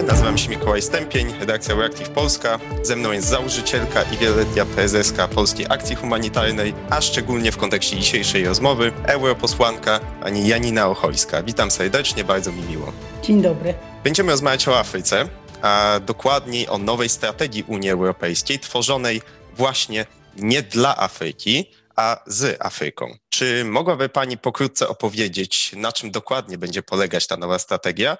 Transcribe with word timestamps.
nazywam 0.00 0.38
się 0.38 0.48
Mikołaj 0.48 0.82
Stępień, 0.82 1.34
redakcja 1.40 1.74
Reactive 1.74 2.08
Polska. 2.08 2.58
Ze 2.82 2.96
mną 2.96 3.12
jest 3.12 3.28
założycielka 3.28 4.02
i 4.02 4.16
wieloletnia 4.16 4.64
prezeska 4.64 5.28
Polskiej 5.28 5.66
Akcji 5.68 5.96
Humanitarnej, 5.96 6.74
a 6.90 7.00
szczególnie 7.00 7.52
w 7.52 7.56
kontekście 7.56 7.96
dzisiejszej 7.96 8.44
rozmowy 8.44 8.92
europosłanka 9.06 10.00
pani 10.22 10.48
Janina 10.48 10.88
Ochojska. 10.88 11.42
Witam 11.42 11.70
serdecznie, 11.70 12.24
bardzo 12.24 12.52
mi 12.52 12.62
miło. 12.62 12.92
Dzień 13.22 13.42
dobry. 13.42 13.74
Będziemy 14.04 14.32
rozmawiać 14.32 14.68
o 14.68 14.78
Afryce, 14.78 15.28
a 15.62 16.00
dokładniej 16.06 16.68
o 16.68 16.78
nowej 16.78 17.08
strategii 17.08 17.64
Unii 17.68 17.90
Europejskiej 17.90 18.58
tworzonej 18.58 19.22
właśnie 19.56 20.06
nie 20.36 20.62
dla 20.62 20.96
Afryki, 20.96 21.70
a 21.96 22.22
z 22.26 22.56
Afryką. 22.60 23.16
Czy 23.28 23.64
mogłaby 23.64 24.08
Pani 24.08 24.38
pokrótce 24.38 24.88
opowiedzieć, 24.88 25.72
na 25.76 25.92
czym 25.92 26.10
dokładnie 26.10 26.58
będzie 26.58 26.82
polegać 26.82 27.26
ta 27.26 27.36
nowa 27.36 27.58
strategia 27.58 28.16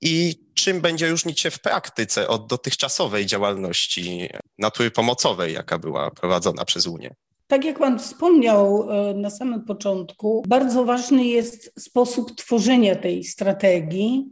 i 0.00 0.34
czym 0.54 0.80
będzie 0.80 1.10
różnić 1.10 1.40
się 1.40 1.50
w 1.50 1.60
praktyce 1.60 2.28
od 2.28 2.46
dotychczasowej 2.46 3.26
działalności 3.26 4.28
natury 4.58 4.90
pomocowej, 4.90 5.54
jaka 5.54 5.78
była 5.78 6.10
prowadzona 6.10 6.64
przez 6.64 6.86
Unię? 6.86 7.14
Tak 7.46 7.64
jak 7.64 7.78
Pan 7.78 7.98
wspomniał 7.98 8.90
e, 8.90 9.14
na 9.14 9.30
samym 9.30 9.64
początku, 9.64 10.42
bardzo 10.48 10.84
ważny 10.84 11.24
jest 11.24 11.72
sposób 11.78 12.36
tworzenia 12.36 12.96
tej 12.96 13.24
strategii. 13.24 14.24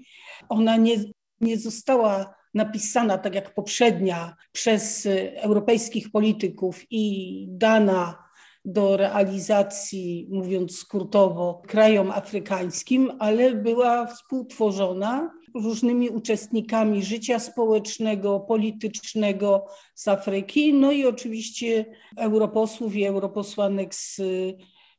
Ona 0.48 0.76
nie, 0.76 0.96
nie 1.40 1.58
została 1.58 2.34
napisana 2.54 3.18
tak 3.18 3.34
jak 3.34 3.54
poprzednia 3.54 4.36
przez 4.52 5.08
europejskich 5.36 6.10
polityków 6.10 6.80
i 6.90 7.46
dana 7.48 8.24
do 8.64 8.96
realizacji, 8.96 10.28
mówiąc 10.30 10.78
skrótowo, 10.78 11.62
krajom 11.66 12.10
afrykańskim, 12.10 13.12
ale 13.18 13.54
była 13.54 14.06
współtworzona 14.06 15.30
różnymi 15.54 16.10
uczestnikami 16.10 17.02
życia 17.02 17.38
społecznego, 17.38 18.40
politycznego 18.40 19.66
z 19.94 20.08
Afryki, 20.08 20.74
no 20.74 20.92
i 20.92 21.06
oczywiście 21.06 21.84
europosłów 22.16 22.96
i 22.96 23.04
europosłanek 23.04 23.94
z 23.94 24.20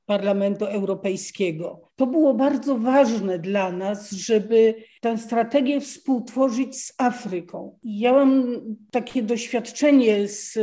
Parlamentu 0.06 0.66
Europejskiego. 0.66 1.82
To 1.96 2.08
było 2.08 2.34
bardzo 2.34 2.78
ważne 2.78 3.40
dla 3.40 3.72
nas, 3.72 4.12
żeby 4.12 4.76
tę 5.02 5.18
strategię 5.18 5.82
współtworzyć 5.82 6.78
z 6.82 6.94
Afryką. 6.98 7.80
Ja 7.84 8.14
mam 8.14 8.62
takie 8.92 9.24
doświadczenie 9.24 10.28
z 10.28 10.58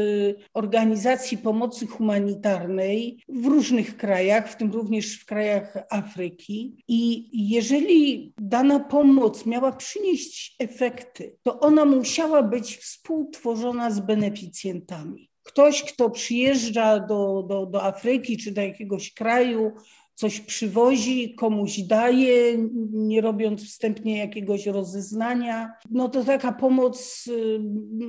organizacji 0.54 1.38
pomocy 1.38 1.86
humanitarnej 1.86 3.18
w 3.28 3.46
różnych 3.46 3.96
krajach, 3.96 4.50
w 4.50 4.56
tym 4.56 4.72
również 4.72 5.20
w 5.20 5.26
krajach 5.26 5.78
Afryki. 5.90 6.76
I 6.88 7.28
jeżeli 7.52 8.32
dana 8.38 8.80
pomoc 8.80 9.46
miała 9.46 9.72
przynieść 9.72 10.56
efekty, 10.58 11.36
to 11.42 11.60
ona 11.60 11.84
musiała 11.84 12.42
być 12.42 12.76
współtworzona 12.76 13.90
z 13.90 14.00
beneficjentami 14.00 15.31
ktoś, 15.42 15.82
kto 15.82 16.10
przyjeżdża 16.10 17.00
do, 17.00 17.44
do, 17.48 17.66
do 17.66 17.84
Afryki 17.84 18.36
czy 18.36 18.52
do 18.52 18.62
jakiegoś 18.62 19.14
kraju, 19.14 19.72
coś 20.14 20.40
przywozi, 20.40 21.34
komuś 21.34 21.78
daje, 21.78 22.58
nie 22.92 23.20
robiąc 23.20 23.64
wstępnie 23.64 24.18
jakiegoś 24.18 24.66
rozeznania, 24.66 25.72
no 25.90 26.08
to 26.08 26.24
taka 26.24 26.52
pomoc 26.52 27.24
y, 27.28 27.58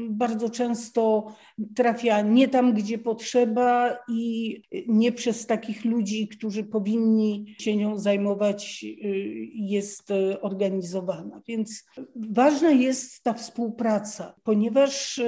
bardzo 0.09 0.49
często 0.49 1.27
trafia 1.75 2.21
nie 2.21 2.47
tam, 2.47 2.73
gdzie 2.73 2.97
potrzeba 2.97 3.97
i 4.09 4.61
nie 4.87 5.11
przez 5.11 5.45
takich 5.45 5.85
ludzi, 5.85 6.27
którzy 6.27 6.63
powinni 6.63 7.55
się 7.59 7.75
nią 7.75 7.97
zajmować, 7.97 8.85
y, 8.85 8.97
jest 9.53 10.09
organizowana. 10.41 11.41
Więc 11.47 11.85
ważna 12.15 12.71
jest 12.71 13.23
ta 13.23 13.33
współpraca, 13.33 14.35
ponieważ 14.43 15.21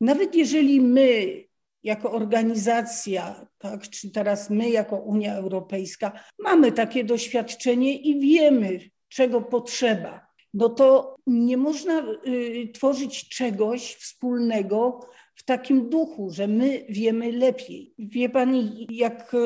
nawet 0.00 0.34
jeżeli 0.34 0.80
my 0.80 1.44
jako 1.82 2.12
organizacja, 2.12 3.46
tak, 3.58 3.88
czy 3.88 4.10
teraz 4.10 4.50
my 4.50 4.70
jako 4.70 4.96
Unia 4.96 5.34
Europejska 5.34 6.12
mamy 6.38 6.72
takie 6.72 7.04
doświadczenie 7.04 7.96
i 7.96 8.20
wiemy, 8.20 8.80
czego 9.08 9.40
potrzeba, 9.40 10.26
no 10.54 10.68
to 10.68 11.16
nie 11.26 11.56
można 11.56 12.02
y, 12.26 12.68
tworzyć 12.74 13.28
czegoś 13.28 13.94
wspólnego, 13.94 15.00
w 15.40 15.44
takim 15.44 15.88
duchu, 15.88 16.30
że 16.30 16.48
my 16.48 16.84
wiemy 16.88 17.32
lepiej. 17.32 17.94
Wie 17.98 18.28
Pani, 18.28 18.86
jak, 18.90 19.34
e, 19.34 19.38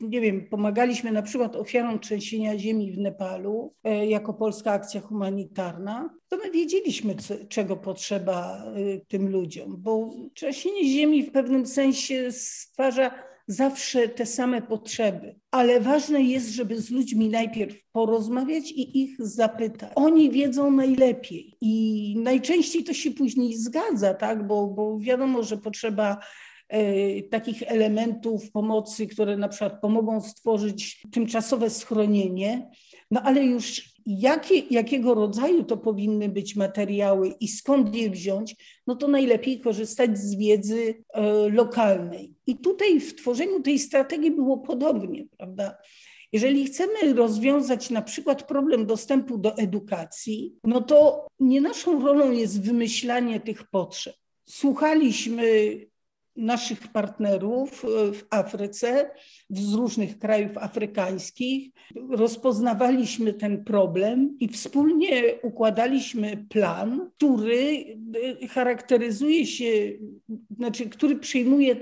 nie 0.00 0.20
wiem, 0.20 0.48
pomagaliśmy 0.50 1.12
na 1.12 1.22
przykład 1.22 1.56
ofiarom 1.56 1.98
trzęsienia 1.98 2.58
ziemi 2.58 2.92
w 2.92 2.98
Nepalu 2.98 3.74
e, 3.84 4.06
jako 4.06 4.34
Polska 4.34 4.72
Akcja 4.72 5.00
Humanitarna, 5.00 6.10
to 6.28 6.36
my 6.36 6.50
wiedzieliśmy, 6.50 7.14
co, 7.14 7.34
czego 7.48 7.76
potrzeba 7.76 8.64
e, 8.64 8.98
tym 8.98 9.30
ludziom, 9.30 9.76
bo 9.78 10.10
trzęsienie 10.34 10.84
ziemi 10.84 11.22
w 11.22 11.32
pewnym 11.32 11.66
sensie 11.66 12.32
stwarza 12.32 13.10
zawsze 13.48 14.08
te 14.08 14.26
same 14.26 14.62
potrzeby, 14.62 15.34
ale 15.50 15.80
ważne 15.80 16.22
jest, 16.22 16.50
żeby 16.50 16.80
z 16.80 16.90
ludźmi 16.90 17.28
najpierw 17.28 17.76
porozmawiać 17.92 18.70
i 18.70 19.02
ich 19.02 19.26
zapytać. 19.26 19.92
Oni 19.94 20.30
wiedzą 20.30 20.70
najlepiej 20.70 21.56
i 21.60 22.14
najczęściej 22.18 22.84
to 22.84 22.94
się 22.94 23.10
później 23.10 23.56
zgadza, 23.56 24.14
tak? 24.14 24.46
bo, 24.46 24.66
bo 24.66 24.98
wiadomo, 24.98 25.42
że 25.42 25.56
potrzeba 25.56 26.18
e, 26.68 27.22
takich 27.22 27.62
elementów 27.66 28.50
pomocy, 28.50 29.06
które 29.06 29.36
na 29.36 29.48
przykład 29.48 29.80
pomogą 29.80 30.20
stworzyć 30.20 31.02
tymczasowe 31.12 31.70
schronienie, 31.70 32.70
no 33.10 33.22
ale 33.22 33.44
już 33.44 33.82
jakie, 34.08 34.58
jakiego 34.70 35.14
rodzaju 35.14 35.64
to 35.64 35.76
powinny 35.76 36.28
być 36.28 36.56
materiały 36.56 37.28
i 37.40 37.48
skąd 37.48 37.96
je 37.96 38.10
wziąć, 38.10 38.56
no 38.86 38.96
to 38.96 39.08
najlepiej 39.08 39.60
korzystać 39.60 40.18
z 40.18 40.34
wiedzy 40.34 41.04
e, 41.08 41.22
lokalnej. 41.48 42.34
I 42.46 42.56
tutaj 42.56 43.00
w 43.00 43.14
tworzeniu 43.14 43.60
tej 43.62 43.78
strategii 43.78 44.30
było 44.30 44.58
podobnie, 44.58 45.24
prawda? 45.38 45.76
Jeżeli 46.32 46.64
chcemy 46.64 47.14
rozwiązać 47.14 47.90
na 47.90 48.02
przykład 48.02 48.42
problem 48.42 48.86
dostępu 48.86 49.38
do 49.38 49.56
edukacji, 49.56 50.54
no 50.64 50.80
to 50.80 51.26
nie 51.40 51.60
naszą 51.60 52.06
rolą 52.06 52.30
jest 52.30 52.62
wymyślanie 52.62 53.40
tych 53.40 53.70
potrzeb. 53.70 54.14
Słuchaliśmy 54.48 55.76
naszych 56.38 56.88
partnerów 56.88 57.84
e, 57.84 58.12
w 58.12 58.26
Afryce, 58.30 59.10
z 59.50 59.74
różnych 59.74 60.18
krajów 60.18 60.58
afrykańskich. 60.58 61.72
Rozpoznawaliśmy 62.10 63.32
ten 63.32 63.64
problem 63.64 64.36
i 64.40 64.48
wspólnie 64.48 65.22
układaliśmy 65.42 66.46
plan, 66.48 67.10
który 67.16 67.84
e, 68.42 68.48
charakteryzuje 68.48 69.46
się, 69.46 69.92
znaczy, 70.56 70.88
który 70.88 71.16
przyjmuje 71.16 71.76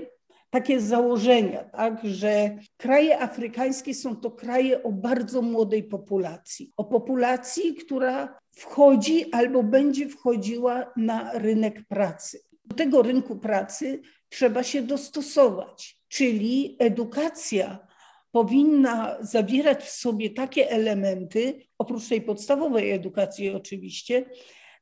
takie 0.49 0.81
założenia, 0.81 1.63
tak, 1.63 1.99
że 2.03 2.57
kraje 2.77 3.19
afrykańskie 3.19 3.93
są 3.93 4.15
to 4.15 4.31
kraje 4.31 4.83
o 4.83 4.91
bardzo 4.91 5.41
młodej 5.41 5.83
populacji, 5.83 6.73
o 6.77 6.83
populacji, 6.83 7.75
która 7.75 8.39
wchodzi 8.51 9.31
albo 9.31 9.63
będzie 9.63 10.09
wchodziła 10.09 10.91
na 10.97 11.31
rynek 11.33 11.85
pracy. 11.87 12.39
Do 12.65 12.75
tego 12.75 13.01
rynku 13.01 13.35
pracy 13.35 14.01
trzeba 14.29 14.63
się 14.63 14.81
dostosować, 14.81 15.97
czyli 16.07 16.75
edukacja 16.79 17.87
powinna 18.31 19.17
zawierać 19.21 19.83
w 19.83 19.89
sobie 19.89 20.29
takie 20.29 20.69
elementy, 20.69 21.67
oprócz 21.77 22.07
tej 22.07 22.21
podstawowej 22.21 22.91
edukacji 22.91 23.49
oczywiście, 23.49 24.25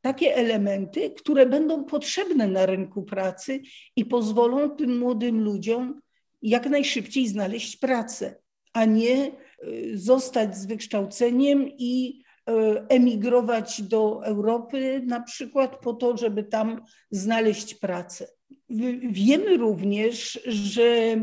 takie 0.02 0.36
elementy, 0.36 1.10
które 1.10 1.46
będą 1.46 1.84
potrzebne 1.84 2.48
na 2.48 2.66
rynku 2.66 3.04
pracy 3.04 3.62
i 3.96 4.06
pozwolą 4.06 4.70
tym 4.70 4.98
młodym 4.98 5.44
ludziom 5.44 6.02
jak 6.42 6.70
najszybciej 6.70 7.28
znaleźć 7.28 7.78
pracę, 7.78 8.36
a 8.74 8.86
nie 8.86 9.32
y, 9.64 9.98
zostać 9.98 10.58
z 10.58 10.66
wykształceniem 10.66 11.70
i 11.78 12.22
y, 12.50 12.54
emigrować 12.90 13.82
do 13.82 14.26
Europy, 14.26 15.02
na 15.06 15.22
przykład 15.22 15.80
po 15.80 15.94
to, 15.94 16.18
żeby 16.18 16.44
tam 16.44 16.82
znaleźć 17.12 17.76
pracę. 17.76 18.35
Wiemy 19.10 19.58
również, 19.58 20.40
że 20.46 21.16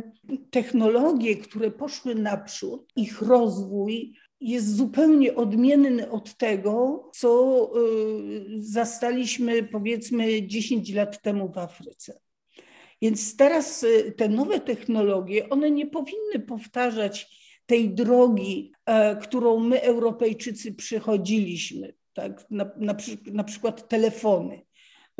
technologie, 0.50 1.36
które 1.36 1.70
poszły 1.70 2.14
naprzód, 2.14 2.92
ich 2.96 3.22
rozwój 3.22 4.14
jest 4.40 4.76
zupełnie 4.76 5.34
odmienny 5.34 6.10
od 6.10 6.36
tego, 6.36 7.04
co 7.14 7.70
y, 7.76 8.44
zastaliśmy 8.56 9.62
powiedzmy 9.62 10.46
10 10.46 10.92
lat 10.92 11.22
temu 11.22 11.52
w 11.52 11.58
Afryce. 11.58 12.20
Więc 13.02 13.36
teraz 13.36 13.82
y, 13.82 14.14
te 14.16 14.28
nowe 14.28 14.60
technologie, 14.60 15.48
one 15.48 15.70
nie 15.70 15.86
powinny 15.86 16.40
powtarzać 16.48 17.42
tej 17.66 17.90
drogi, 17.90 18.72
e, 18.86 19.16
którą 19.16 19.58
my, 19.58 19.82
Europejczycy, 19.82 20.74
przechodziliśmy, 20.74 21.94
tak? 22.12 22.50
na, 22.50 22.70
na, 22.76 22.96
na 23.32 23.44
przykład 23.44 23.88
telefony. 23.88 24.62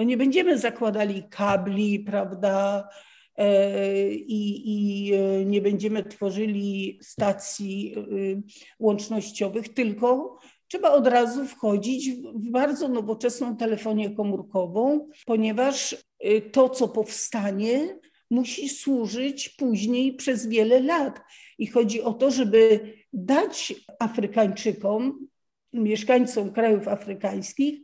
No 0.03 0.07
nie 0.07 0.17
będziemy 0.17 0.59
zakładali 0.59 1.23
kabli, 1.31 2.01
prawda, 2.01 2.89
e, 3.37 4.11
i, 4.13 4.63
i 4.65 5.13
e, 5.15 5.45
nie 5.45 5.61
będziemy 5.61 6.05
tworzyli 6.05 6.99
stacji 7.03 7.95
e, 7.97 8.03
łącznościowych, 8.79 9.75
tylko 9.75 10.39
trzeba 10.69 10.91
od 10.91 11.07
razu 11.07 11.47
wchodzić 11.47 12.11
w 12.35 12.51
bardzo 12.51 12.89
nowoczesną 12.89 13.57
telefonię 13.57 14.11
komórkową, 14.11 15.09
ponieważ 15.27 15.97
to, 16.53 16.69
co 16.69 16.89
powstanie, 16.89 17.99
musi 18.31 18.69
służyć 18.69 19.49
później 19.49 20.15
przez 20.15 20.47
wiele 20.47 20.81
lat. 20.81 21.21
I 21.59 21.67
chodzi 21.67 22.03
o 22.03 22.13
to, 22.13 22.31
żeby 22.31 22.95
dać 23.13 23.75
Afrykańczykom, 23.99 25.27
mieszkańcom 25.73 26.53
krajów 26.53 26.89
afrykańskich, 26.89 27.81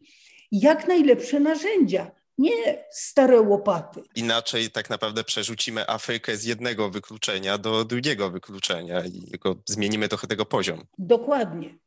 jak 0.53 0.89
najlepsze 0.89 1.41
narzędzia, 1.41 2.11
nie 2.39 2.85
stare 2.91 3.41
łopaty. 3.41 4.03
Inaczej 4.15 4.71
tak 4.71 4.91
naprawdę 4.91 5.25
przerzucimy 5.25 5.89
Afrykę 5.89 6.37
z 6.37 6.45
jednego 6.45 6.91
wykluczenia 6.91 7.59
do 7.59 7.85
drugiego 7.85 8.31
wykluczenia 8.31 9.05
i 9.05 9.33
zmienimy 9.67 10.09
trochę 10.09 10.27
tego 10.27 10.47
poziom. 10.47 10.85
Dokładnie. 10.99 11.79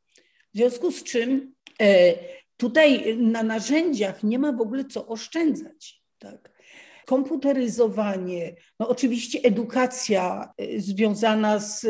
W 0.54 0.58
związku 0.58 0.92
z 0.92 1.04
czym 1.04 1.56
e, 1.82 2.14
tutaj 2.58 3.18
na 3.18 3.44
narzędziach 3.44 4.24
nie 4.24 4.40
ma 4.40 4.52
w 4.52 4.62
ogóle 4.62 4.86
co 4.86 5.08
oszczędzać. 5.08 6.02
Tak? 6.20 6.52
Komputeryzowanie, 7.06 8.56
no 8.80 8.88
oczywiście 8.88 9.40
edukacja 9.44 10.54
e, 10.58 10.80
związana 10.80 11.60
z 11.60 11.88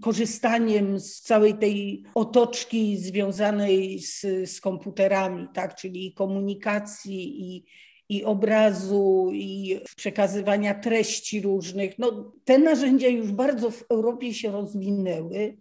korzystaniem 0.00 1.00
z 1.00 1.20
całej 1.20 1.54
tej 1.54 2.02
otoczki 2.14 2.96
związanej 2.96 3.98
z, 3.98 4.20
z 4.50 4.60
komputerami, 4.60 5.48
tak? 5.54 5.74
czyli 5.74 6.14
komunikacji 6.14 7.42
i, 7.42 7.64
i 8.08 8.24
obrazu, 8.24 9.30
i 9.32 9.80
przekazywania 9.96 10.74
treści 10.74 11.40
różnych. 11.40 11.98
No, 11.98 12.32
te 12.44 12.58
narzędzia 12.58 13.08
już 13.08 13.32
bardzo 13.32 13.70
w 13.70 13.84
Europie 13.90 14.34
się 14.34 14.52
rozwinęły. 14.52 15.56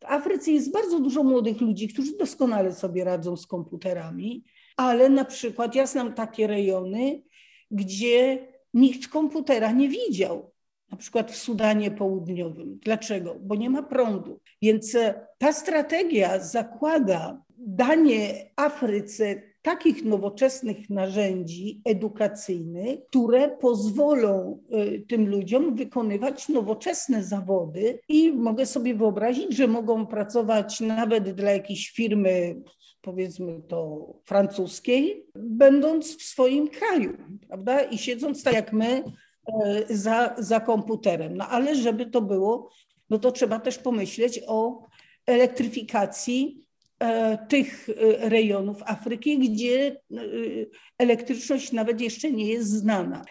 W 0.00 0.04
Afryce 0.04 0.50
jest 0.50 0.72
bardzo 0.72 1.00
dużo 1.00 1.22
młodych 1.22 1.60
ludzi, 1.60 1.88
którzy 1.88 2.16
doskonale 2.16 2.72
sobie 2.72 3.04
radzą 3.04 3.36
z 3.36 3.46
komputerami, 3.46 4.44
ale 4.76 5.08
na 5.08 5.24
przykład 5.24 5.74
ja 5.74 5.86
znam 5.86 6.14
takie 6.14 6.46
rejony, 6.46 7.22
gdzie 7.70 8.46
nikt 8.74 9.08
komputera 9.08 9.72
nie 9.72 9.88
widział 9.88 10.50
na 10.90 10.96
przykład 10.96 11.32
w 11.32 11.36
Sudanie 11.36 11.90
Południowym. 11.90 12.78
Dlaczego? 12.82 13.36
Bo 13.40 13.54
nie 13.54 13.70
ma 13.70 13.82
prądu. 13.82 14.40
Więc 14.62 14.94
e, 14.94 15.26
ta 15.38 15.52
strategia 15.52 16.38
zakłada 16.38 17.42
danie 17.58 18.50
Afryce 18.56 19.42
takich 19.62 20.04
nowoczesnych 20.04 20.90
narzędzi 20.90 21.80
edukacyjnych, 21.84 22.98
które 23.08 23.48
pozwolą 23.48 24.62
e, 24.70 24.98
tym 24.98 25.28
ludziom 25.28 25.74
wykonywać 25.74 26.48
nowoczesne 26.48 27.24
zawody 27.24 27.98
i 28.08 28.32
mogę 28.32 28.66
sobie 28.66 28.94
wyobrazić, 28.94 29.56
że 29.56 29.68
mogą 29.68 30.06
pracować 30.06 30.80
nawet 30.80 31.30
dla 31.30 31.50
jakiejś 31.50 31.90
firmy 31.90 32.56
powiedzmy 33.02 33.60
to 33.68 34.06
francuskiej, 34.24 35.26
będąc 35.34 36.16
w 36.16 36.22
swoim 36.22 36.68
kraju, 36.68 37.16
prawda? 37.48 37.82
I 37.82 37.98
siedząc 37.98 38.42
tak 38.42 38.54
jak 38.54 38.72
my 38.72 39.04
E, 39.46 39.96
za, 39.96 40.34
za 40.38 40.60
komputerem. 40.60 41.36
No 41.36 41.48
ale 41.48 41.74
żeby 41.74 42.06
to 42.06 42.20
było, 42.20 42.70
no 43.10 43.18
to 43.18 43.32
trzeba 43.32 43.60
też 43.60 43.78
pomyśleć 43.78 44.40
o 44.46 44.86
elektryfikacji 45.26 46.66
e, 46.98 47.38
tych 47.48 47.88
e, 47.88 48.28
rejonów 48.28 48.82
Afryki, 48.86 49.38
gdzie 49.38 50.00
elektryczność 50.98 51.72
nawet 51.72 52.00
jeszcze 52.00 52.30
nie 52.30 52.46
jest 52.46 52.70
znana. 52.70 53.24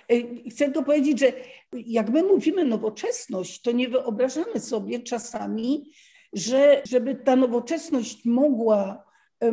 Chcę 0.49 0.65
tylko 0.65 0.83
powiedzieć, 0.83 1.19
że 1.19 1.33
jak 1.73 2.09
my 2.09 2.23
mówimy 2.23 2.65
nowoczesność, 2.65 3.61
to 3.61 3.71
nie 3.71 3.89
wyobrażamy 3.89 4.59
sobie 4.59 4.99
czasami, 4.99 5.91
że 6.33 6.81
żeby 6.89 7.15
ta 7.15 7.35
nowoczesność 7.35 8.25
mogła, 8.25 9.08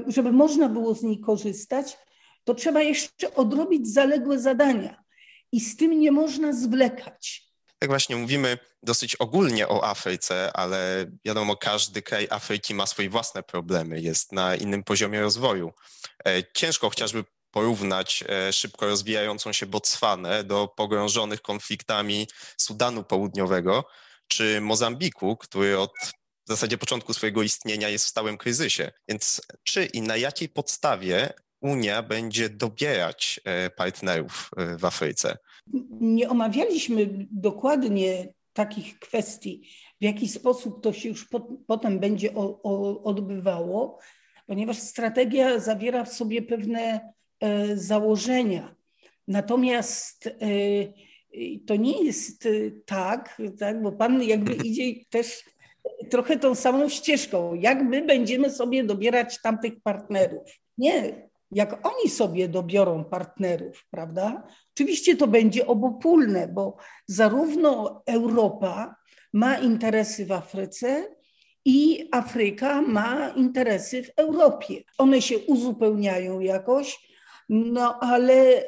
żeby 0.06 0.32
można 0.32 0.68
było 0.68 0.94
z 0.94 1.02
niej 1.02 1.20
korzystać, 1.20 1.98
to 2.44 2.54
trzeba 2.54 2.82
jeszcze 2.82 3.34
odrobić 3.34 3.92
zaległe 3.92 4.38
zadania 4.38 5.04
i 5.52 5.60
z 5.60 5.76
tym 5.76 6.00
nie 6.00 6.12
można 6.12 6.52
zwlekać. 6.52 7.46
Tak 7.78 7.88
właśnie 7.88 8.16
mówimy 8.16 8.58
dosyć 8.82 9.16
ogólnie 9.16 9.68
o 9.68 9.84
Afryce, 9.84 10.50
ale 10.54 11.06
wiadomo, 11.24 11.56
każdy 11.56 12.02
kraj 12.02 12.28
Afryki 12.30 12.74
ma 12.74 12.86
swoje 12.86 13.10
własne 13.10 13.42
problemy, 13.42 14.00
jest 14.00 14.32
na 14.32 14.56
innym 14.56 14.84
poziomie 14.84 15.20
rozwoju. 15.20 15.72
E, 16.26 16.42
ciężko 16.54 16.88
chociażby 16.88 17.24
porównać 17.50 18.24
e, 18.28 18.52
szybko 18.52 18.86
rozwijającą 18.86 19.52
się 19.52 19.66
Botswanę 19.66 20.44
do 20.44 20.68
pogrążonych 20.68 21.42
konfliktami 21.42 22.28
Sudanu 22.56 23.04
Południowego 23.04 23.84
czy 24.28 24.60
Mozambiku, 24.60 25.36
który 25.36 25.78
od 25.78 25.92
w 26.46 26.48
zasadzie 26.48 26.78
początku 26.78 27.14
swojego 27.14 27.42
istnienia 27.42 27.88
jest 27.88 28.04
w 28.04 28.08
stałym 28.08 28.36
kryzysie. 28.36 28.92
Więc 29.08 29.40
czy 29.62 29.84
i 29.84 30.02
na 30.02 30.16
jakiej 30.16 30.48
podstawie 30.48 31.32
Unia 31.60 32.02
będzie 32.02 32.48
dobierać 32.48 33.40
e, 33.44 33.70
partnerów 33.70 34.50
e, 34.56 34.76
w 34.78 34.84
Afryce? 34.84 35.38
Nie 36.00 36.28
omawialiśmy 36.28 37.26
dokładnie 37.30 38.34
takich 38.52 38.98
kwestii, 38.98 39.68
w 40.00 40.04
jaki 40.04 40.28
sposób 40.28 40.82
to 40.82 40.92
się 40.92 41.08
już 41.08 41.28
potem 41.66 41.98
będzie 41.98 42.34
o, 42.34 42.62
o, 42.62 43.02
odbywało, 43.02 43.98
ponieważ 44.46 44.78
strategia 44.78 45.58
zawiera 45.58 46.04
w 46.04 46.12
sobie 46.12 46.42
pewne 46.42 47.12
e, 47.40 47.76
założenia. 47.76 48.74
Natomiast 49.28 50.26
e, 50.26 50.32
to 51.66 51.76
nie 51.76 52.04
jest 52.04 52.48
tak, 52.86 53.42
tak, 53.58 53.82
bo 53.82 53.92
Pan 53.92 54.22
jakby 54.22 54.54
idzie 54.68 55.04
też 55.10 55.44
trochę 56.10 56.38
tą 56.38 56.54
samą 56.54 56.88
ścieżką. 56.88 57.54
Jak 57.54 57.82
my 57.82 58.02
będziemy 58.02 58.50
sobie 58.50 58.84
dobierać 58.84 59.42
tamtych 59.42 59.72
partnerów? 59.82 60.50
Nie, 60.78 61.28
jak 61.50 61.86
oni 61.86 62.10
sobie 62.10 62.48
dobiorą 62.48 63.04
partnerów, 63.04 63.86
prawda? 63.90 64.46
Oczywiście 64.74 65.16
to 65.16 65.26
będzie 65.26 65.66
obopólne, 65.66 66.48
bo 66.48 66.76
zarówno 67.06 68.02
Europa 68.06 68.96
ma 69.32 69.58
interesy 69.58 70.26
w 70.26 70.32
Afryce, 70.32 71.16
i 71.66 72.08
Afryka 72.12 72.82
ma 72.82 73.28
interesy 73.28 74.02
w 74.02 74.10
Europie. 74.16 74.82
One 74.98 75.22
się 75.22 75.38
uzupełniają 75.38 76.40
jakoś, 76.40 77.08
no 77.48 77.98
ale 78.00 78.62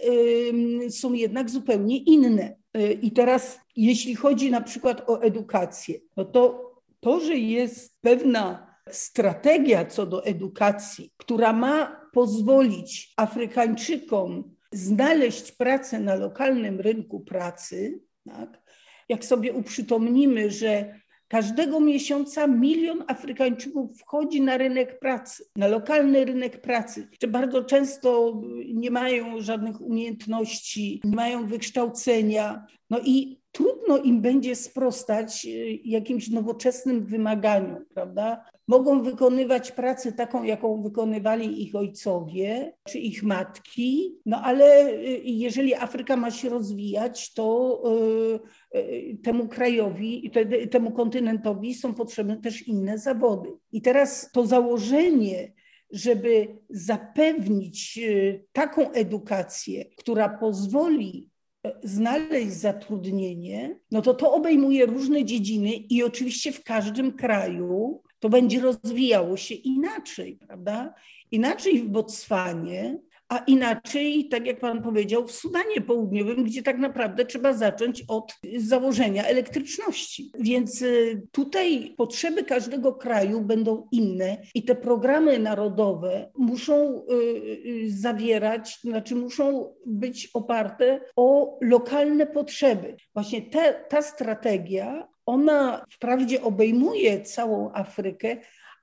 y, 0.84 0.90
są 0.90 1.12
jednak 1.12 1.50
zupełnie 1.50 1.98
inne. 1.98 2.56
Y, 2.76 2.92
I 2.92 3.12
teraz, 3.12 3.60
jeśli 3.76 4.14
chodzi 4.14 4.50
na 4.50 4.60
przykład 4.60 5.10
o 5.10 5.22
edukację, 5.22 5.98
no 6.16 6.24
to 6.24 6.67
to, 7.00 7.20
że 7.20 7.36
jest 7.36 8.00
pewna 8.00 8.74
strategia 8.90 9.84
co 9.84 10.06
do 10.06 10.24
edukacji, 10.24 11.12
która 11.16 11.52
ma 11.52 12.00
pozwolić 12.12 13.12
Afrykańczykom 13.16 14.54
znaleźć 14.72 15.52
pracę 15.52 16.00
na 16.00 16.14
lokalnym 16.14 16.80
rynku 16.80 17.20
pracy, 17.20 18.00
tak? 18.24 18.62
jak 19.08 19.24
sobie 19.24 19.52
uprzytomnimy, 19.52 20.50
że 20.50 21.00
każdego 21.28 21.80
miesiąca 21.80 22.46
milion 22.46 23.04
Afrykańczyków 23.06 23.98
wchodzi 23.98 24.40
na 24.40 24.56
rynek 24.56 24.98
pracy, 24.98 25.44
na 25.56 25.66
lokalny 25.66 26.24
rynek 26.24 26.60
pracy, 26.60 27.08
że 27.22 27.28
bardzo 27.28 27.64
często 27.64 28.42
nie 28.74 28.90
mają 28.90 29.40
żadnych 29.40 29.80
umiejętności, 29.80 31.00
nie 31.04 31.16
mają 31.16 31.46
wykształcenia. 31.46 32.66
No 32.90 33.00
i 33.04 33.37
trudno 33.52 33.98
im 33.98 34.20
będzie 34.20 34.56
sprostać 34.56 35.46
y, 35.46 35.78
jakimś 35.84 36.28
nowoczesnym 36.28 37.06
wymaganiom, 37.06 37.84
prawda? 37.94 38.44
Mogą 38.68 39.02
wykonywać 39.02 39.72
pracę 39.72 40.12
taką, 40.12 40.42
jaką 40.42 40.82
wykonywali 40.82 41.62
ich 41.62 41.74
ojcowie 41.74 42.72
czy 42.84 42.98
ich 42.98 43.22
matki, 43.22 44.18
no 44.26 44.42
ale 44.42 44.90
y, 44.90 45.20
jeżeli 45.24 45.74
Afryka 45.74 46.16
ma 46.16 46.30
się 46.30 46.48
rozwijać, 46.48 47.34
to 47.34 47.82
y, 48.74 49.18
temu 49.22 49.48
krajowi, 49.48 50.30
temu 50.70 50.90
kontynentowi 50.90 51.74
są 51.74 51.94
potrzebne 51.94 52.36
też 52.36 52.68
inne 52.68 52.98
zawody. 52.98 53.48
I 53.72 53.82
teraz 53.82 54.30
to 54.32 54.46
założenie, 54.46 55.52
żeby 55.90 56.48
zapewnić 56.70 58.00
taką 58.52 58.90
edukację, 58.90 59.84
która 59.84 60.28
pozwoli 60.28 61.30
znaleźć 61.82 62.52
zatrudnienie, 62.52 63.78
no 63.90 64.02
to 64.02 64.14
to 64.14 64.32
obejmuje 64.32 64.86
różne 64.86 65.24
dziedziny 65.24 65.70
i 65.70 66.02
oczywiście 66.02 66.52
w 66.52 66.64
każdym 66.64 67.12
kraju 67.12 68.02
to 68.18 68.28
będzie 68.28 68.60
rozwijało 68.60 69.36
się 69.36 69.54
inaczej, 69.54 70.38
prawda? 70.46 70.94
Inaczej 71.30 71.78
w 71.78 71.88
Botswanie, 71.88 72.98
a 73.28 73.38
inaczej, 73.38 74.28
tak 74.30 74.46
jak 74.46 74.60
Pan 74.60 74.82
powiedział, 74.82 75.26
w 75.26 75.32
Sudanie 75.32 75.80
Południowym, 75.80 76.44
gdzie 76.44 76.62
tak 76.62 76.78
naprawdę 76.78 77.24
trzeba 77.24 77.52
zacząć 77.52 78.04
od 78.08 78.34
założenia 78.56 79.24
elektryczności. 79.24 80.32
Więc 80.38 80.82
y, 80.82 81.22
tutaj 81.32 81.94
potrzeby 81.96 82.44
każdego 82.44 82.92
kraju 82.92 83.40
będą 83.40 83.88
inne 83.92 84.38
i 84.54 84.62
te 84.62 84.74
programy 84.74 85.38
narodowe 85.38 86.30
muszą 86.38 87.04
y, 87.10 87.14
y, 87.66 88.00
zawierać, 88.00 88.78
znaczy 88.80 89.16
muszą 89.16 89.74
być 89.86 90.30
oparte 90.34 91.00
o 91.16 91.58
lokalne 91.60 92.26
potrzeby. 92.26 92.96
Właśnie 93.14 93.42
te, 93.42 93.84
ta 93.88 94.02
strategia 94.02 95.08
ona 95.28 95.84
wprawdzie 95.90 96.42
obejmuje 96.42 97.22
całą 97.22 97.72
Afrykę, 97.72 98.36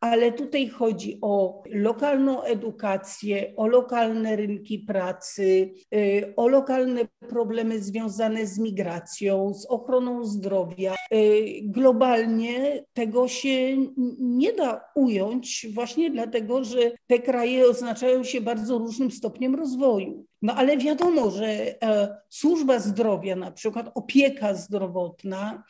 ale 0.06 0.32
tutaj 0.32 0.70
chodzi 0.70 1.20
o 1.22 1.64
lokalną 1.70 2.44
edukację, 2.44 3.54
o 3.56 3.68
lokalne 3.68 4.36
rynki 4.36 4.80
pracy, 4.80 5.74
y, 5.96 6.34
o 6.36 6.48
lokalne 6.48 7.02
problemy 7.30 7.80
związane 7.80 8.46
z 8.46 8.60
migracją, 8.60 9.54
z 9.54 9.66
ochroną 9.66 10.26
zdrowia. 10.26 10.96
Y, 11.14 11.62
globalnie 11.64 12.84
tego 12.94 13.28
się 13.28 13.78
nie 14.20 14.54
da 14.54 14.82
ująć 14.96 15.68
właśnie 15.74 16.12
dlatego, 16.12 16.64
że 16.64 16.92
te 17.08 17.20
kraje 17.20 17.68
oznaczają 17.68 18.24
się 18.24 18.42
bardzo 18.42 18.78
różnym 18.78 19.12
stopniem 19.12 19.56
rozwoju. 19.56 20.26
No 20.42 20.56
ale 20.56 20.78
wiadomo, 20.78 21.32
że 21.32 21.48
e, 21.48 22.18
służba 22.30 22.80
zdrowia, 22.80 23.36
na 23.36 23.52
przykład 23.52 23.92
opieka 23.96 24.54
zdrowotna, 24.54 25.64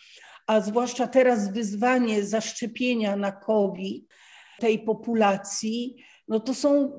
a 0.47 0.61
zwłaszcza 0.61 1.07
teraz 1.07 1.53
wyzwanie 1.53 2.25
zaszczepienia 2.25 3.15
na 3.15 3.31
COVID 3.31 4.05
tej 4.59 4.79
populacji, 4.79 5.95
no 6.27 6.39
to 6.39 6.53
są 6.53 6.91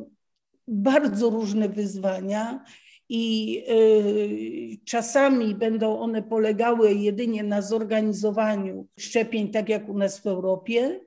bardzo 0.69 1.31
różne 1.31 1.69
wyzwania 1.69 2.65
i 3.09 3.63
y, 3.71 4.79
czasami 4.85 5.55
będą 5.55 5.99
one 5.99 6.23
polegały 6.23 6.95
jedynie 6.95 7.43
na 7.43 7.63
zorganizowaniu 7.63 8.87
szczepień, 8.99 9.49
tak 9.51 9.69
jak 9.69 9.89
u 9.89 9.99
nas 9.99 10.21
w 10.21 10.27
Europie, 10.27 11.01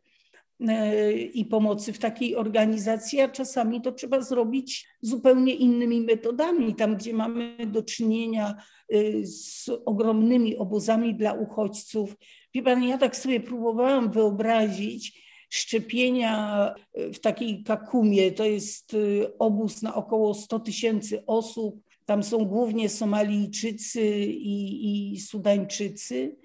y, 0.62 1.22
i 1.22 1.46
pomocy 1.46 1.94
w 1.94 2.00
takiej 2.00 2.36
organizacji, 2.36 3.22
a 3.22 3.29
czasami 3.29 3.82
to 3.82 3.91
trzeba 3.91 4.22
zrobić 4.22 4.88
zupełnie 5.01 5.53
innymi 5.53 6.01
metodami. 6.01 6.75
Tam, 6.75 6.96
gdzie 6.96 7.13
mamy 7.13 7.58
do 7.68 7.84
czynienia 7.84 8.56
y, 8.94 9.22
z 9.25 9.70
ogromnymi 9.86 10.58
obozami 10.58 11.15
dla 11.15 11.34
uchodźców. 11.34 12.15
Wie 12.53 12.63
pan, 12.63 12.84
ja 12.84 12.98
tak 12.98 13.18
sobie 13.18 13.39
próbowałam 13.39 14.12
wyobrazić, 14.12 15.28
szczepienia 15.50 16.75
w 17.13 17.20
takiej 17.20 17.63
Kakumie. 17.63 18.32
To 18.32 18.46
jest 18.46 18.96
obóz 19.39 19.82
na 19.82 19.96
około 19.96 20.34
100 20.34 20.60
tysięcy 20.60 21.25
osób. 21.25 21.82
Tam 22.06 22.24
są 22.24 22.46
głównie 22.46 22.89
Somalijczycy 22.89 24.01
i, 24.25 25.13
i 25.13 25.20
Sudańczycy. 25.20 26.36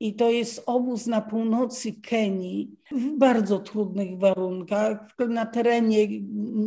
I 0.00 0.14
to 0.14 0.30
jest 0.30 0.62
obóz 0.66 1.06
na 1.06 1.20
północy 1.20 1.92
Kenii 1.92 2.70
w 2.92 3.18
bardzo 3.18 3.58
trudnych 3.58 4.18
warunkach, 4.18 5.14
na 5.28 5.46
terenie 5.46 6.06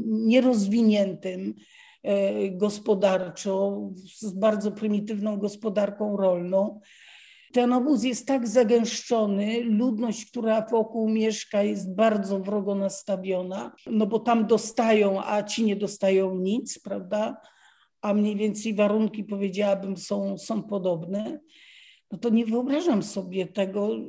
nierozwiniętym 0.06 1.54
e, 2.04 2.50
gospodarczo, 2.50 3.82
z 4.18 4.32
bardzo 4.32 4.72
prymitywną 4.72 5.38
gospodarką 5.38 6.18
rolną. 6.18 6.80
Ten 7.54 7.74
obóz 7.74 8.04
jest 8.04 8.28
tak 8.28 8.48
zagęszczony, 8.48 9.64
ludność, 9.64 10.26
która 10.26 10.66
wokół 10.72 11.10
mieszka, 11.10 11.64
jest 11.64 11.96
bardzo 11.96 12.40
wrogo 12.40 12.76
nastawiona, 12.76 13.72
no 13.88 14.06
bo 14.06 14.20
tam 14.20 14.48
dostają, 14.48 15.24
a 15.24 15.44
ci 15.44 15.64
nie 15.64 15.76
dostają 15.76 16.36
nic, 16.36 16.80
prawda? 16.80 17.42
a 18.02 18.14
mniej 18.14 18.36
więcej 18.36 18.74
warunki, 18.74 19.24
powiedziałabym, 19.24 19.98
są, 19.98 20.38
są 20.38 20.64
podobne, 20.64 21.40
no 22.12 22.18
to 22.18 22.30
nie 22.30 22.46
wyobrażam 22.46 23.04
sobie 23.04 23.48
tego 23.48 23.96
y, 23.96 24.02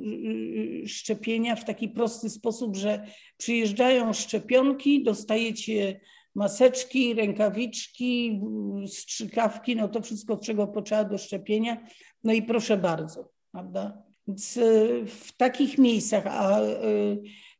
y, 0.83 0.87
szczepienia 0.87 1.55
w 1.55 1.65
taki 1.65 1.89
prosty 1.89 2.29
sposób, 2.29 2.75
że 2.75 3.05
przyjeżdżają 3.37 4.13
szczepionki, 4.13 5.03
dostajecie 5.03 5.99
maseczki, 6.35 7.13
rękawiczki, 7.13 8.41
strzykawki, 8.87 9.75
no 9.75 9.87
to 9.87 10.01
wszystko, 10.01 10.37
czego 10.37 10.67
potrzeba 10.67 11.03
do 11.03 11.17
szczepienia, 11.17 11.87
no 12.23 12.33
i 12.33 12.43
proszę 12.43 12.77
bardzo, 12.77 13.29
prawda? 13.51 14.03
Więc 14.27 14.57
y, 14.57 15.05
w 15.05 15.37
takich 15.37 15.77
miejscach, 15.77 16.27
a 16.27 16.59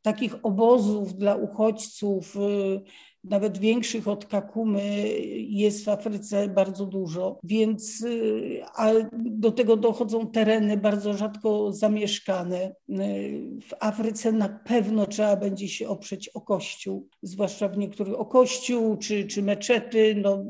takich 0.01 0.46
obozów 0.46 1.13
dla 1.13 1.36
uchodźców, 1.36 2.38
nawet 3.24 3.58
większych 3.58 4.08
od 4.08 4.25
Kakumy 4.25 5.10
jest 5.38 5.86
w 5.86 5.89
Afryce 5.89 6.48
bardzo 6.48 6.86
dużo, 6.86 7.39
więc 7.44 8.01
y, 8.01 8.62
a 8.75 8.91
do 9.13 9.51
tego 9.51 9.77
dochodzą 9.77 10.27
tereny 10.27 10.77
bardzo 10.77 11.13
rzadko 11.13 11.72
zamieszkane. 11.74 12.75
Y, 12.89 13.60
w 13.62 13.74
Afryce 13.80 14.32
na 14.32 14.50
pewno 14.50 15.08
trzeba 15.08 15.36
będzie 15.36 15.68
się 15.68 15.89
oprzeć 15.89 16.30
o 16.30 16.41
kościół, 16.41 17.08
zwłaszcza 17.22 17.68
w 17.68 17.77
niektórych 17.77 18.20
o 18.20 18.25
kościół 18.25 18.98
czy, 18.98 19.27
czy 19.27 19.44
meczety. 19.44 20.15
No, 20.15 20.44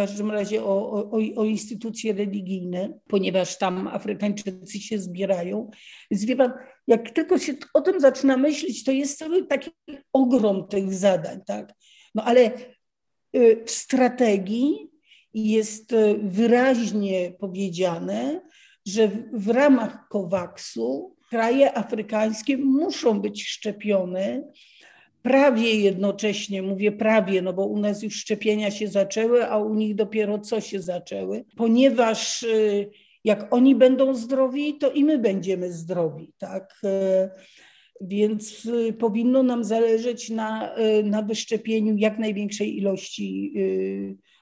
każdym 0.00 0.30
razie 0.30 0.64
o, 0.64 0.92
o, 0.92 1.10
o, 1.36 1.44
instytucje 1.44 2.12
religijne, 2.12 2.98
ponieważ 3.08 3.58
tam 3.58 3.88
Afrykańczycy 3.88 4.80
się 4.80 4.98
zbierają. 4.98 5.70
Więc 6.10 6.24
wie 6.24 6.36
pan, 6.36 6.52
jak 6.86 7.10
tylko 7.10 7.38
się 7.38 7.54
o 7.74 7.80
tym 7.80 8.00
zaczyna 8.00 8.36
myśleć, 8.36 8.84
to 8.84 8.92
jest 8.92 9.18
cały 9.18 9.46
taki 9.46 9.70
ogrom 10.12 10.68
tych 10.68 10.94
zadań, 10.94 11.40
tak? 11.46 11.74
No 12.14 12.24
ale 12.24 12.52
y, 13.36 13.62
w 13.66 13.70
strategii 13.70 14.90
jest 15.34 15.92
y, 15.92 16.18
wyraźnie 16.22 17.32
powiedziane, 17.40 18.40
że 18.86 19.10
w 19.32 19.48
ramach 19.48 20.08
COVAX-u 20.08 21.16
kraje 21.30 21.78
afrykańskie 21.78 22.56
muszą 22.56 23.20
być 23.20 23.48
szczepione 23.48 24.42
prawie 25.22 25.74
jednocześnie, 25.74 26.62
mówię 26.62 26.92
prawie, 26.92 27.42
no 27.42 27.52
bo 27.52 27.66
u 27.66 27.78
nas 27.78 28.02
już 28.02 28.14
szczepienia 28.14 28.70
się 28.70 28.88
zaczęły, 28.88 29.46
a 29.46 29.58
u 29.58 29.74
nich 29.74 29.94
dopiero 29.94 30.38
co 30.38 30.60
się 30.60 30.80
zaczęły, 30.80 31.44
ponieważ 31.56 32.42
y, 32.42 32.90
jak 33.24 33.54
oni 33.54 33.74
będą 33.74 34.14
zdrowi, 34.14 34.78
to 34.78 34.90
i 34.90 35.04
my 35.04 35.18
będziemy 35.18 35.72
zdrowi, 35.72 36.32
tak? 36.38 36.80
Y, 36.84 37.30
więc 38.00 38.64
y, 38.66 38.92
powinno 38.92 39.42
nam 39.42 39.64
zależeć 39.64 40.30
na, 40.30 40.74
na 41.04 41.22
wyszczepieniu 41.22 41.96
jak 41.96 42.18
największej 42.18 42.78
ilości 42.78 43.54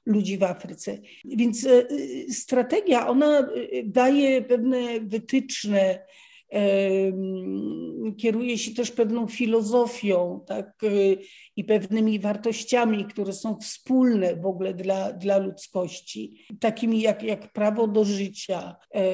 ludzi 0.07 0.39
w 0.39 0.43
Afryce. 0.43 0.99
Więc 1.25 1.69
strategia, 2.31 3.09
ona 3.09 3.49
daje 3.85 4.43
pewne 4.43 5.01
wytyczne, 5.01 5.99
kieruje 8.17 8.59
się 8.59 8.75
też 8.75 8.91
pewną 8.91 9.27
filozofią 9.27 10.41
tak, 10.47 10.83
y, 10.83 11.19
i 11.57 11.65
pewnymi 11.65 12.19
wartościami, 12.19 13.05
które 13.05 13.33
są 13.33 13.57
wspólne 13.61 14.37
w 14.37 14.47
ogóle 14.47 14.75
dla, 14.75 15.13
dla 15.13 15.39
ludzkości, 15.39 16.47
takimi 16.61 17.01
jak, 17.01 17.23
jak 17.23 17.53
prawo 17.53 17.87
do 17.87 18.05
życia 18.05 18.77
e, 18.91 19.05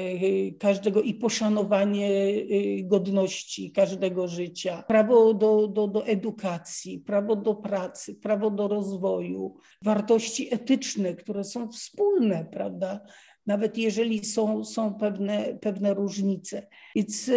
każdego 0.52 1.02
i 1.02 1.14
poszanowanie 1.14 2.10
y, 2.10 2.82
godności 2.84 3.72
każdego 3.72 4.28
życia, 4.28 4.84
prawo 4.88 5.34
do, 5.34 5.68
do, 5.68 5.88
do 5.88 6.06
edukacji, 6.06 6.98
prawo 6.98 7.36
do 7.36 7.54
pracy, 7.54 8.14
prawo 8.14 8.50
do 8.50 8.68
rozwoju, 8.68 9.54
wartości 9.82 10.54
etyczne, 10.54 11.14
które 11.14 11.44
są 11.44 11.68
wspólne, 11.68 12.46
prawda? 12.52 13.00
Nawet 13.46 13.78
jeżeli 13.78 14.24
są, 14.24 14.64
są 14.64 14.94
pewne, 14.94 15.58
pewne 15.60 15.94
różnice. 15.94 16.66
Więc 16.96 17.30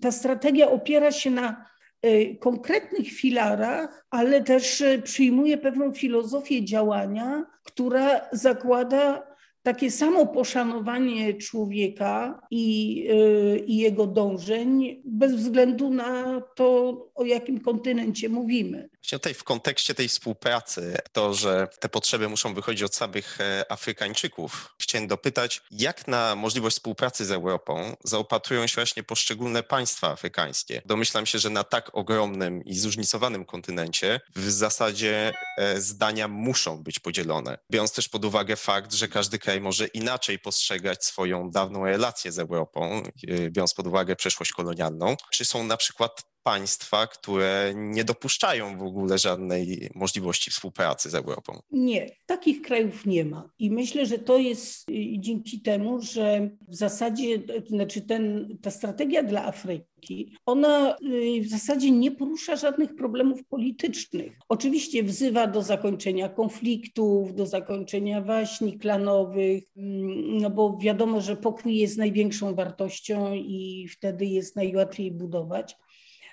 ta 0.00 0.12
strategia 0.12 0.70
opiera 0.70 1.12
się 1.12 1.30
na 1.30 1.66
y, 2.06 2.36
konkretnych 2.40 3.08
filarach, 3.08 4.06
ale 4.10 4.44
też 4.44 4.80
y, 4.80 5.02
przyjmuje 5.04 5.58
pewną 5.58 5.92
filozofię 5.92 6.64
działania, 6.64 7.46
która 7.64 8.20
zakłada 8.32 9.27
takie 9.68 9.90
samo 9.90 10.26
poszanowanie 10.26 11.34
człowieka 11.34 12.40
i, 12.50 13.04
y, 13.10 13.64
i, 13.66 13.76
jego 13.76 14.06
dążeń, 14.06 15.02
bez 15.04 15.34
względu 15.34 15.90
na 15.90 16.40
to, 16.40 16.94
o 17.14 17.24
jakim 17.24 17.60
kontynencie 17.60 18.28
mówimy. 18.28 18.88
Właśnie 18.92 19.18
tutaj 19.18 19.34
w 19.34 19.44
kontekście 19.44 19.94
tej 19.94 20.08
współpracy, 20.08 20.96
to, 21.12 21.34
że 21.34 21.68
te 21.80 21.88
potrzeby 21.88 22.28
muszą 22.28 22.54
wychodzić 22.54 22.82
od 22.82 22.94
samych 22.94 23.40
e, 23.40 23.72
Afrykańczyków, 23.72 24.74
chciałem 24.82 25.08
dopytać, 25.08 25.62
jak 25.70 26.08
na 26.08 26.34
możliwość 26.34 26.76
współpracy 26.76 27.24
z 27.24 27.30
Europą 27.30 27.96
zaopatrują 28.04 28.66
się 28.66 28.74
właśnie 28.74 29.02
poszczególne 29.02 29.62
państwa 29.62 30.10
afrykańskie? 30.10 30.82
Domyślam 30.86 31.26
się, 31.26 31.38
że 31.38 31.50
na 31.50 31.64
tak 31.64 31.90
ogromnym 31.92 32.64
i 32.64 32.74
zróżnicowanym 32.74 33.44
kontynencie 33.44 34.20
w 34.36 34.50
zasadzie 34.50 35.32
e, 35.58 35.80
zdania 35.80 36.28
muszą 36.28 36.82
być 36.82 36.98
podzielone, 36.98 37.58
biorąc 37.70 37.92
też 37.92 38.08
pod 38.08 38.24
uwagę 38.24 38.56
fakt, 38.56 38.92
że 38.92 39.08
każdy 39.08 39.38
kraj 39.38 39.57
może 39.60 39.86
inaczej 39.86 40.38
postrzegać 40.38 41.04
swoją 41.04 41.50
dawną 41.50 41.84
relację 41.84 42.32
z 42.32 42.38
Europą, 42.38 43.02
e, 43.28 43.50
biorąc 43.50 43.74
pod 43.74 43.86
uwagę 43.86 44.16
przeszłość 44.16 44.52
kolonialną. 44.52 45.16
Czy 45.32 45.44
są 45.44 45.64
na 45.64 45.76
przykład 45.76 46.22
państwa, 46.48 47.06
które 47.06 47.72
nie 47.76 48.04
dopuszczają 48.04 48.78
w 48.78 48.82
ogóle 48.82 49.18
żadnej 49.18 49.90
możliwości 49.94 50.50
współpracy 50.50 51.10
z 51.10 51.14
Europą. 51.14 51.60
Nie, 51.70 52.10
takich 52.26 52.62
krajów 52.62 53.06
nie 53.06 53.24
ma. 53.24 53.50
I 53.58 53.70
myślę, 53.70 54.06
że 54.06 54.18
to 54.18 54.38
jest 54.38 54.90
y, 54.90 55.18
dzięki 55.18 55.60
temu, 55.60 56.00
że 56.00 56.50
w 56.68 56.74
zasadzie, 56.74 57.38
znaczy 57.66 58.00
ten, 58.00 58.48
ta 58.62 58.70
strategia 58.70 59.22
dla 59.22 59.44
Afryki, 59.44 60.36
ona 60.46 60.96
y, 60.96 61.40
w 61.42 61.48
zasadzie 61.48 61.90
nie 61.90 62.10
porusza 62.10 62.56
żadnych 62.56 62.94
problemów 62.94 63.44
politycznych. 63.44 64.32
Oczywiście 64.48 65.02
wzywa 65.02 65.46
do 65.46 65.62
zakończenia 65.62 66.28
konfliktów, 66.28 67.34
do 67.34 67.46
zakończenia 67.46 68.22
waśni 68.22 68.78
klanowych, 68.78 69.64
mm, 69.76 70.38
no 70.38 70.50
bo 70.50 70.78
wiadomo, 70.82 71.20
że 71.20 71.36
pokój 71.36 71.76
jest 71.76 71.98
największą 71.98 72.54
wartością 72.54 73.34
i 73.34 73.88
wtedy 73.88 74.26
jest 74.26 74.56
najłatwiej 74.56 75.12
budować 75.12 75.76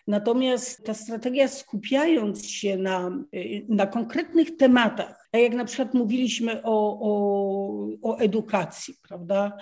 Natomiast 0.07 0.85
ta 0.85 0.93
strategia 0.93 1.47
skupiając 1.47 2.47
się 2.47 2.77
na, 2.77 3.11
na 3.69 3.87
konkretnych 3.87 4.57
tematach, 4.57 5.27
tak 5.31 5.41
jak 5.41 5.53
na 5.53 5.65
przykład 5.65 5.93
mówiliśmy 5.93 6.63
o, 6.63 6.99
o, 7.01 7.87
o 8.01 8.17
edukacji, 8.17 8.95
prawda? 9.01 9.57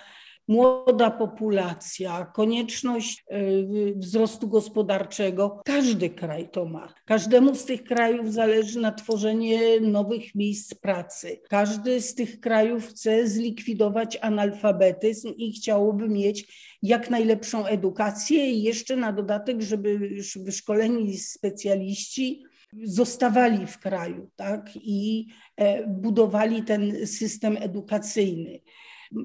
Młoda 0.48 1.12
populacja, 1.12 2.26
konieczność 2.26 3.26
y, 3.32 3.94
wzrostu 3.96 4.48
gospodarczego. 4.48 5.62
Każdy 5.66 6.10
kraj 6.10 6.50
to 6.50 6.66
ma. 6.66 6.94
Każdemu 7.06 7.56
z 7.56 7.66
tych 7.66 7.84
krajów 7.84 8.34
zależy 8.34 8.80
na 8.80 8.92
tworzenie 8.92 9.80
nowych 9.82 10.36
miejsc 10.36 10.74
pracy. 10.74 11.42
Każdy 11.50 12.02
z 12.02 12.16
tych 12.16 12.40
krajów 12.40 12.88
chce 12.88 13.28
zlikwidować 13.28 14.18
analfabetyzm 14.22 15.34
i 15.38 15.52
chciałoby 15.52 16.10
mieć 16.10 16.64
jak 16.82 17.10
najlepszą 17.10 17.66
edukację 17.66 18.52
i 18.52 18.64
jeszcze 18.64 18.96
na 18.96 19.14
dodatek, 19.14 19.62
żeby 19.62 20.00
wyszkoleni 20.36 21.18
specjaliści 21.18 22.44
zostawali 22.84 23.68
w 23.68 23.80
kraju 23.80 24.30
tak? 24.36 24.70
i 24.76 25.28
e, 25.58 25.88
budowali 25.88 26.64
ten 26.64 27.08
system 27.08 27.58
edukacyjny. 27.60 28.60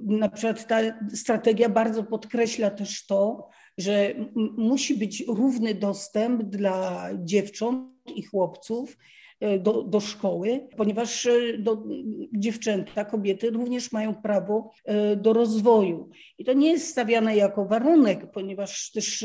Na 0.04 0.28
przykład 0.28 0.66
ta 0.66 0.78
strategia 1.14 1.68
bardzo 1.68 2.04
podkreśla 2.04 2.70
też 2.70 3.06
to, 3.06 3.48
że 3.78 4.14
musi 4.56 4.96
być 4.96 5.24
równy 5.28 5.74
dostęp 5.74 6.42
dla 6.42 7.08
dziewcząt 7.18 7.88
i 8.16 8.22
chłopców 8.22 8.96
e, 9.40 9.58
do, 9.58 9.82
do 9.82 10.00
szkoły, 10.00 10.68
ponieważ 10.76 11.26
e, 11.26 11.58
do, 11.58 11.84
dziewczęta, 12.32 13.04
kobiety 13.04 13.50
również 13.50 13.92
mają 13.92 14.14
prawo 14.14 14.70
e, 14.84 15.16
do 15.16 15.32
rozwoju. 15.32 16.08
I 16.38 16.44
to 16.44 16.52
nie 16.52 16.70
jest 16.70 16.88
stawiane 16.88 17.36
jako 17.36 17.64
warunek, 17.64 18.30
ponieważ 18.32 18.90
też 18.90 19.24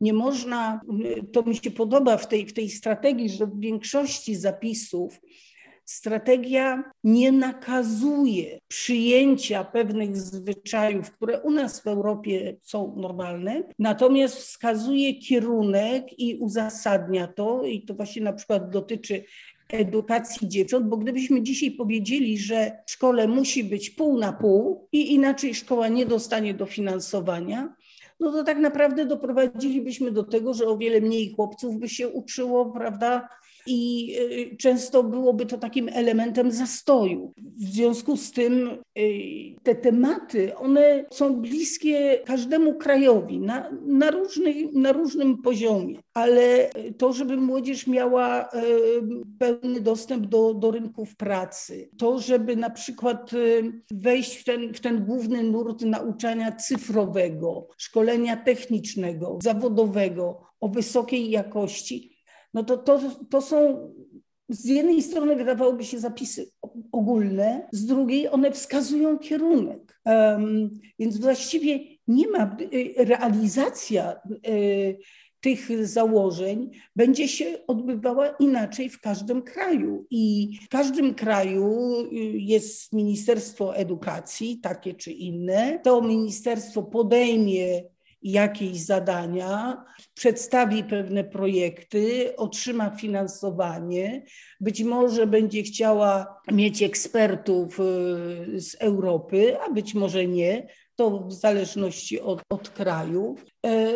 nie 0.00 0.12
można, 0.12 0.80
to 1.32 1.42
mi 1.42 1.56
się 1.56 1.70
podoba 1.70 2.16
w 2.16 2.28
tej, 2.28 2.46
w 2.46 2.52
tej 2.52 2.68
strategii, 2.68 3.28
że 3.28 3.46
w 3.46 3.60
większości 3.60 4.36
zapisów 4.36 5.20
strategia 5.90 6.92
nie 7.04 7.32
nakazuje 7.32 8.58
przyjęcia 8.68 9.64
pewnych 9.64 10.16
zwyczajów, 10.16 11.10
które 11.10 11.40
u 11.40 11.50
nas 11.50 11.80
w 11.80 11.86
Europie 11.86 12.56
są 12.62 12.94
normalne, 12.96 13.62
natomiast 13.78 14.36
wskazuje 14.36 15.14
kierunek 15.14 16.18
i 16.18 16.36
uzasadnia 16.36 17.26
to, 17.26 17.64
i 17.64 17.82
to 17.82 17.94
właśnie 17.94 18.22
na 18.22 18.32
przykład 18.32 18.70
dotyczy 18.70 19.24
edukacji 19.68 20.48
dziewcząt, 20.48 20.86
bo 20.86 20.96
gdybyśmy 20.96 21.42
dzisiaj 21.42 21.70
powiedzieli, 21.70 22.38
że 22.38 22.72
w 22.86 22.90
szkole 22.90 23.28
musi 23.28 23.64
być 23.64 23.90
pół 23.90 24.18
na 24.18 24.32
pół 24.32 24.88
i 24.92 25.14
inaczej 25.14 25.54
szkoła 25.54 25.88
nie 25.88 26.06
dostanie 26.06 26.54
dofinansowania, 26.54 27.74
no 28.20 28.32
to 28.32 28.44
tak 28.44 28.58
naprawdę 28.58 29.06
doprowadzilibyśmy 29.06 30.10
do 30.10 30.22
tego, 30.22 30.54
że 30.54 30.66
o 30.66 30.76
wiele 30.76 31.00
mniej 31.00 31.32
chłopców 31.32 31.78
by 31.78 31.88
się 31.88 32.08
uczyło, 32.08 32.66
prawda, 32.66 33.28
i 33.66 34.12
y, 34.52 34.56
często 34.56 35.02
byłoby 35.02 35.46
to 35.46 35.58
takim 35.58 35.88
elementem 35.92 36.52
zastoju. 36.52 37.32
W 37.36 37.64
związku 37.64 38.16
z 38.16 38.32
tym 38.32 38.78
y, 38.98 39.02
te 39.62 39.74
tematy, 39.74 40.56
one 40.56 41.04
są 41.12 41.36
bliskie 41.36 42.18
każdemu 42.24 42.74
krajowi 42.74 43.40
na, 43.40 43.70
na, 43.86 44.10
różny, 44.10 44.54
na 44.72 44.92
różnym 44.92 45.42
poziomie, 45.42 45.98
ale 46.14 46.70
to, 46.98 47.12
żeby 47.12 47.36
młodzież 47.36 47.86
miała 47.86 48.44
y, 48.44 48.48
pełny 49.38 49.80
dostęp 49.80 50.26
do, 50.26 50.54
do 50.54 50.70
rynków 50.70 51.16
pracy, 51.16 51.88
to, 51.98 52.18
żeby 52.18 52.56
na 52.56 52.70
przykład 52.70 53.30
wejść 53.90 54.36
w 54.36 54.44
ten, 54.44 54.74
w 54.74 54.80
ten 54.80 55.04
główny 55.04 55.42
nurt 55.42 55.82
nauczania 55.82 56.52
cyfrowego, 56.52 57.68
szkolenia 57.76 58.36
technicznego, 58.36 59.38
zawodowego 59.42 60.50
o 60.60 60.68
wysokiej 60.68 61.30
jakości, 61.30 62.09
no 62.54 62.64
to, 62.64 62.76
to, 62.76 63.00
to 63.30 63.42
są 63.42 63.90
z 64.48 64.64
jednej 64.64 65.02
strony 65.02 65.36
wydawałoby 65.36 65.84
się 65.84 65.98
zapisy 65.98 66.50
ogólne, 66.92 67.68
z 67.72 67.86
drugiej 67.86 68.28
one 68.28 68.52
wskazują 68.52 69.18
kierunek. 69.18 70.00
Um, 70.04 70.80
więc 70.98 71.18
właściwie 71.18 71.78
nie 72.08 72.28
ma 72.28 72.56
y, 72.60 72.94
realizacja 72.96 74.20
y, 74.48 74.98
tych 75.40 75.86
założeń 75.86 76.70
będzie 76.96 77.28
się 77.28 77.58
odbywała 77.66 78.28
inaczej 78.28 78.90
w 78.90 79.00
każdym 79.00 79.42
kraju. 79.42 80.06
I 80.10 80.50
w 80.62 80.68
każdym 80.68 81.14
kraju 81.14 81.94
y, 82.12 82.16
jest 82.34 82.92
Ministerstwo 82.92 83.76
Edukacji, 83.76 84.58
takie 84.58 84.94
czy 84.94 85.12
inne. 85.12 85.80
To 85.84 86.02
ministerstwo 86.02 86.82
podejmie 86.82 87.82
jakieś 88.22 88.84
zadania, 88.84 89.84
przedstawi 90.14 90.84
pewne 90.84 91.24
projekty, 91.24 92.36
otrzyma 92.36 92.90
finansowanie, 92.90 94.24
być 94.60 94.82
może 94.82 95.26
będzie 95.26 95.62
chciała 95.62 96.40
mieć 96.52 96.82
ekspertów 96.82 97.80
y, 97.80 98.60
z 98.60 98.76
Europy, 98.80 99.60
a 99.60 99.70
być 99.70 99.94
może 99.94 100.26
nie. 100.26 100.66
To 100.96 101.20
w 101.20 101.32
zależności 101.32 102.20
od, 102.20 102.42
od 102.50 102.68
kraju. 102.68 103.36
E, 103.66 103.92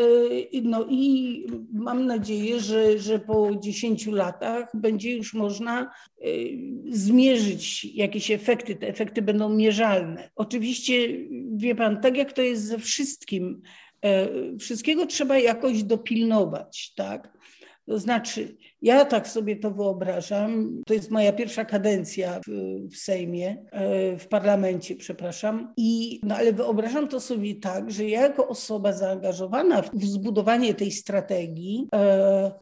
no 0.63 0.87
i 0.91 1.47
mam 1.73 2.07
nadzieję, 2.07 2.61
że, 2.61 2.99
że 2.99 3.19
po 3.19 3.51
10 3.61 4.07
latach 4.07 4.71
będzie 4.75 5.17
już 5.17 5.35
można 5.35 5.91
y, 6.25 6.59
zmierzyć 6.91 7.85
jakieś 7.85 8.31
efekty. 8.31 8.77
Te 8.77 8.89
efekty 8.89 9.23
będą 9.23 9.49
mierzalne. 9.49 10.31
Oczywiście, 10.37 11.09
wie 11.57 11.75
pan, 11.75 12.01
tak 12.01 12.17
jak 12.17 12.33
to 12.33 12.43
jest 12.43 12.65
ze 12.65 12.79
wszystkim, 12.79 13.63
wszystkiego 14.61 15.07
trzeba 15.07 15.39
jakoś 15.39 15.83
dopilnować, 15.83 16.93
tak? 16.97 17.39
To 17.87 17.99
znaczy, 17.99 18.57
ja 18.83 19.05
tak 19.05 19.29
sobie 19.29 19.57
to 19.57 19.71
wyobrażam. 19.71 20.83
To 20.87 20.95
jest 20.95 21.11
moja 21.11 21.33
pierwsza 21.33 21.65
kadencja 21.65 22.41
w, 22.47 22.51
w 22.91 22.97
Sejmie, 22.97 23.65
e, 23.73 24.19
w 24.19 24.29
parlamencie, 24.29 24.97
przepraszam. 24.97 25.73
I, 25.77 26.21
no 26.23 26.37
ale 26.37 26.53
wyobrażam 26.53 27.09
to 27.09 27.21
sobie 27.21 27.55
tak, 27.55 27.91
że 27.91 28.05
ja 28.05 28.21
jako 28.21 28.49
osoba 28.49 28.93
zaangażowana 28.93 29.83
w, 29.83 30.05
zbudowanie 30.05 30.75
tej 30.75 30.91
strategii, 30.91 31.89
e, 31.95 32.53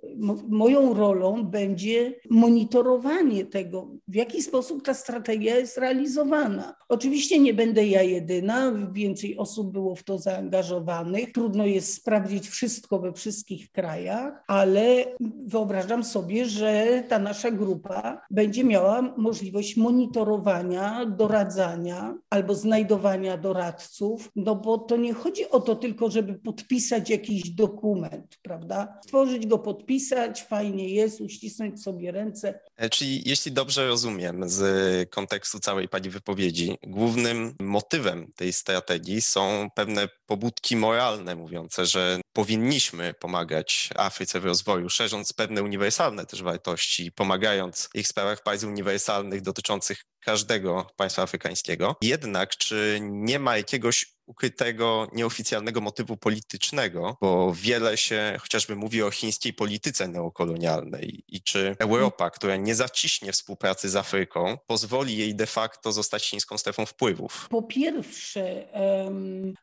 moją 0.49 0.95
rolą 0.95 1.45
będzie 1.45 2.15
monitorowanie 2.31 3.47
tego, 3.47 3.89
w 4.09 4.15
jaki 4.15 4.43
sposób 4.43 4.85
ta 4.85 4.95
strategia 4.95 5.59
jest 5.59 5.79
realizowana. 5.79 6.75
Oczywiście 6.89 7.39
nie 7.39 7.55
będę 7.55 7.87
ja 7.87 8.03
jedyna, 8.03 8.73
więcej 8.93 9.39
osób 9.39 9.73
było 9.73 9.97
w 9.97 10.03
to 10.03 10.19
zaangażowanych. 10.19 11.33
Trudno 11.33 11.67
jest 11.67 11.95
sprawdzić 11.95 12.49
wszystko 12.49 12.99
we 12.99 13.13
wszystkich 13.13 13.73
krajach, 13.73 14.45
ale 14.47 15.12
wyobrażam 15.47 16.05
sobie, 16.05 16.45
że 16.45 17.03
ta 17.09 17.19
nasza 17.19 17.51
grupa 17.51 18.23
będzie 18.31 18.65
miała 18.65 19.03
możliwość 19.17 19.77
monitorowania, 19.77 21.07
doradzania 21.07 22.15
albo 22.31 22.55
znajdowania 22.55 23.37
doradców, 23.37 24.31
no 24.37 24.57
bo 24.57 24.79
to 24.79 24.97
nie 24.97 25.15
chodzi 25.15 25.51
o 25.51 25.61
to 25.61 25.77
tylko, 25.77 26.11
żeby 26.11 26.35
podpisać 26.35 27.11
jakiś 27.11 27.51
dokument, 27.51 28.39
prawda? 28.43 28.99
Stworzyć 29.05 29.47
go, 29.47 29.59
podpisać, 29.59 30.43
fajnie 30.43 30.89
jest, 30.89 31.21
uścisnąć 31.21 31.83
sobie 31.83 32.13
ręce. 32.13 32.61
E, 32.77 32.91
czyli 32.91 33.29
jeśli 33.29 33.53
dobrze 33.53 33.89
rozumiem 33.89 34.49
z 34.49 35.11
kontekstu 35.11 35.61
całej 35.61 35.89
Pani 35.89 36.11
wypowiedzi, 36.11 36.79
głównym 36.87 37.55
motywem 37.61 38.33
tej 38.37 38.53
strategii 38.53 39.23
są 39.23 39.69
pewne 39.75 40.09
pobudki 40.27 40.77
moralne 40.77 41.37
mówiące, 41.37 41.87
że 41.87 42.21
powinniśmy 42.33 43.15
pomagać 43.15 43.91
Afryce 43.97 44.41
w 44.41 44.45
rozwoju, 44.45 44.89
szerząc 45.03 45.33
pewne 45.33 45.63
uniwersalne 45.63 46.27
też 46.27 46.43
wartości, 46.43 47.13
pomagając 47.13 47.89
ich 47.95 48.07
w 48.07 48.09
sprawach 48.09 48.43
państw 48.43 48.67
uniwersalnych 48.67 49.43
dotyczących 49.43 50.05
każdego 50.21 50.87
państwa 50.97 51.23
afrykańskiego. 51.23 51.97
Jednak 52.03 52.57
czy 52.57 52.99
nie 53.03 53.39
ma 53.39 53.57
jakiegoś 53.57 54.07
ukrytego, 54.27 55.09
nieoficjalnego 55.13 55.81
motywu 55.81 56.17
politycznego, 56.17 57.17
bo 57.21 57.53
wiele 57.55 57.97
się 57.97 58.37
chociażby 58.41 58.77
mówi 58.77 59.03
o 59.03 59.11
chińskiej 59.11 59.53
polityce 59.53 60.09
neokolonialnej 60.09 61.25
i 61.29 61.43
czy 61.43 61.77
Europa, 61.79 62.31
która 62.31 62.57
nie 62.57 62.75
zaciśnie 62.75 63.33
współpracy 63.33 63.89
z 63.91 63.97
Afryką, 63.97 64.59
pozwoli 64.67 65.17
jej 65.17 65.35
de 65.35 65.47
facto 65.47 65.93
zostać 65.93 66.31
chińską 66.31 66.59
strefą 66.59 66.87
wpływów? 66.87 67.47
Po 67.51 67.63
pierwsze, 67.63 68.69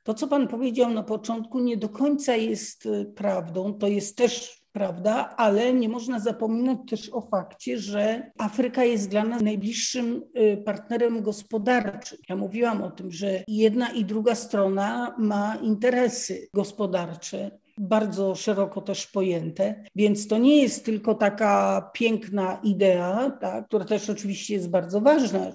to 0.04 0.14
co 0.14 0.28
pan 0.28 0.48
powiedział 0.48 0.90
na 0.94 1.04
początku 1.04 1.60
nie 1.60 1.78
do 1.78 1.90
końca 1.90 2.36
jest 2.36 2.86
e, 2.86 3.06
prawdą. 3.06 3.74
To 3.74 3.88
jest 3.88 4.18
też 4.18 4.59
prawda? 4.72 5.36
Ale 5.38 5.74
nie 5.74 5.90
można 5.90 6.20
zapominać 6.20 6.78
też 6.90 7.10
o 7.10 7.22
fakcie, 7.22 7.78
że 7.78 8.32
Afryka 8.38 8.84
jest 8.84 9.10
dla 9.10 9.24
nas 9.24 9.42
najbliższym 9.42 10.24
y, 10.38 10.58
partnerem 10.66 11.22
gospodarczym. 11.22 12.18
Ja 12.30 12.36
mówiłam 12.36 12.84
o 12.84 12.92
tym, 12.92 13.12
że 13.12 13.44
jedna 13.48 13.90
i 13.90 14.06
druga 14.06 14.36
strona 14.36 15.16
ma 15.18 15.56
interesy 15.56 16.50
gospodarcze 16.54 17.52
bardzo 17.80 18.36
szeroko 18.36 18.82
też 18.82 19.08
pojęte, 19.08 19.84
więc 19.96 20.28
to 20.28 20.38
nie 20.38 20.62
jest 20.62 20.86
tylko 20.86 21.16
taka 21.16 21.90
piękna 21.94 22.60
idea, 22.64 23.32
tak, 23.42 23.68
która 23.68 23.86
też 23.86 24.10
oczywiście 24.10 24.54
jest 24.54 24.70
bardzo 24.70 25.02
ważna. 25.02 25.52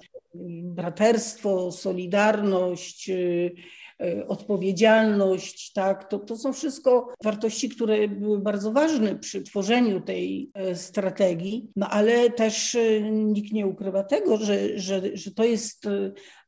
Braterstwo, 0.63 1.71
solidarność, 1.71 3.09
y, 3.09 3.55
odpowiedzialność, 4.27 5.73
tak, 5.73 6.09
to, 6.09 6.19
to 6.19 6.37
są 6.37 6.53
wszystko 6.53 7.13
wartości, 7.23 7.69
które 7.69 8.07
były 8.07 8.39
bardzo 8.39 8.71
ważne 8.71 9.15
przy 9.15 9.43
tworzeniu 9.43 10.01
tej 10.01 10.51
e, 10.53 10.75
strategii, 10.75 11.67
no 11.75 11.89
ale 11.89 12.29
też 12.29 12.77
nikt 13.11 13.53
nie 13.53 13.67
ukrywa 13.67 14.03
tego, 14.03 14.37
że, 14.37 14.79
że, 14.79 15.01
że 15.13 15.31
to 15.31 15.43
jest 15.43 15.87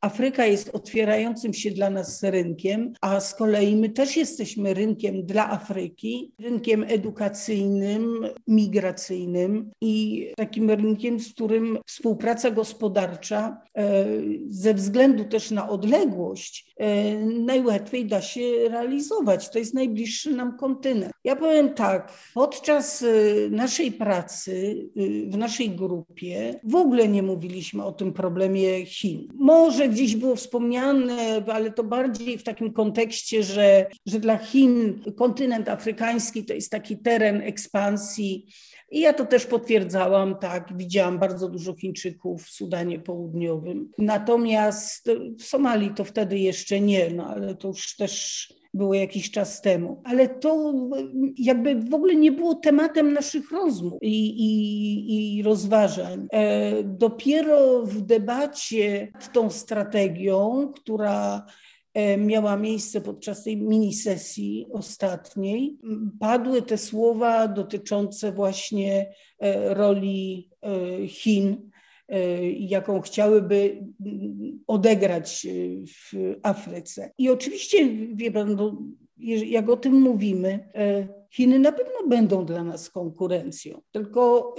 Afryka 0.01 0.45
jest 0.45 0.69
otwierającym 0.75 1.53
się 1.53 1.71
dla 1.71 1.89
nas 1.89 2.23
rynkiem, 2.23 2.93
a 3.01 3.19
z 3.19 3.36
kolei 3.36 3.75
my 3.75 3.89
też 3.89 4.17
jesteśmy 4.17 4.73
rynkiem 4.73 5.25
dla 5.25 5.51
Afryki, 5.51 6.31
rynkiem 6.39 6.86
edukacyjnym, 6.88 8.27
migracyjnym 8.47 9.71
i 9.81 10.27
takim 10.38 10.71
rynkiem, 10.71 11.19
z 11.19 11.33
którym 11.33 11.77
współpraca 11.86 12.51
gospodarcza 12.51 13.62
e, 13.77 14.05
ze 14.47 14.73
względu 14.73 15.25
też 15.25 15.51
na 15.51 15.69
odległość 15.69 16.73
e, 16.79 17.15
najłatwiej 17.38 18.06
da 18.06 18.21
się 18.21 18.41
realizować. 18.69 19.50
To 19.50 19.60
jest 19.60 19.73
najbliższy 19.73 20.34
nam 20.34 20.58
kontynent. 20.58 21.13
Ja 21.23 21.36
powiem 21.36 21.73
tak, 21.73 22.13
podczas 22.34 23.04
e, 23.04 23.06
naszej 23.50 23.91
pracy 23.91 24.88
w 25.28 25.38
naszej 25.38 25.69
grupie 25.69 26.60
w 26.63 26.76
ogóle 26.76 27.08
nie 27.08 27.23
mówiliśmy 27.23 27.84
o 27.84 27.91
tym 27.91 28.13
problemie 28.13 28.86
Chin. 28.86 29.28
Może 29.34 29.88
gdzieś 29.88 30.15
było 30.15 30.36
wspomniane, 30.36 31.43
ale 31.47 31.71
to 31.71 31.84
bardziej 31.84 32.38
w 32.38 32.43
takim 32.43 32.73
kontekście, 32.73 33.43
że, 33.43 33.88
że 34.06 34.19
dla 34.19 34.38
Chin 34.38 35.04
kontynent 35.15 35.69
afrykański 35.69 36.45
to 36.45 36.54
jest 36.54 36.71
taki 36.71 36.97
teren 36.97 37.41
ekspansji. 37.41 38.47
I 38.91 39.00
ja 39.00 39.13
to 39.13 39.26
też 39.26 39.45
potwierdzałam, 39.45 40.36
tak, 40.36 40.78
widziałam 40.78 41.19
bardzo 41.19 41.50
dużo 41.50 41.76
Chińczyków 41.76 42.43
w 42.43 42.50
Sudanie 42.50 43.00
Południowym. 43.00 43.91
Natomiast 43.97 45.10
w 45.39 45.43
Somalii 45.43 45.91
to 45.95 46.04
wtedy 46.04 46.39
jeszcze 46.39 46.80
nie, 46.80 47.10
no 47.10 47.28
ale 47.28 47.56
to 47.56 47.67
już 47.67 47.95
też 47.95 48.47
było 48.73 48.93
jakiś 48.93 49.32
czas 49.32 49.62
temu. 49.62 50.02
Ale 50.06 50.30
to 50.30 50.73
jakby 51.38 51.76
w 51.76 51.93
ogóle 51.93 52.15
nie 52.15 52.32
było 52.32 52.56
tematem 52.56 53.13
naszych 53.13 53.52
rozmów 53.52 54.00
i, 54.02 54.28
i, 54.28 55.38
i 55.38 55.43
rozważań. 55.43 56.28
E, 56.34 56.84
dopiero 56.84 57.84
w 57.84 58.02
debacie 58.02 59.08
nad 59.13 59.34
tą 59.34 59.50
strategią, 59.50 60.71
która 60.76 61.45
miała 62.17 62.57
miejsce 62.57 63.01
podczas 63.01 63.43
tej 63.43 63.57
mini 63.57 63.93
sesji 63.93 64.67
ostatniej, 64.71 65.77
padły 66.19 66.62
te 66.62 66.77
słowa 66.77 67.47
dotyczące 67.47 68.31
właśnie 68.31 69.13
e, 69.39 69.73
roli 69.73 70.49
Chin 71.07 71.67
Y, 72.15 72.55
jaką 72.60 73.01
chciałyby 73.01 73.83
mm, 74.05 74.60
odegrać 74.67 75.47
w 75.88 76.36
Afryce. 76.43 77.12
I 77.17 77.29
oczywiście, 77.29 77.89
wie 78.13 78.31
pan, 78.31 78.55
no, 78.55 78.77
jak 79.45 79.69
o 79.69 79.77
tym 79.77 79.93
mówimy, 80.01 80.69
Chiny 81.31 81.59
na 81.59 81.71
pewno 81.71 82.07
będą 82.07 82.45
dla 82.45 82.63
nas 82.63 82.89
konkurencją. 82.89 83.81
Tylko 83.91 84.55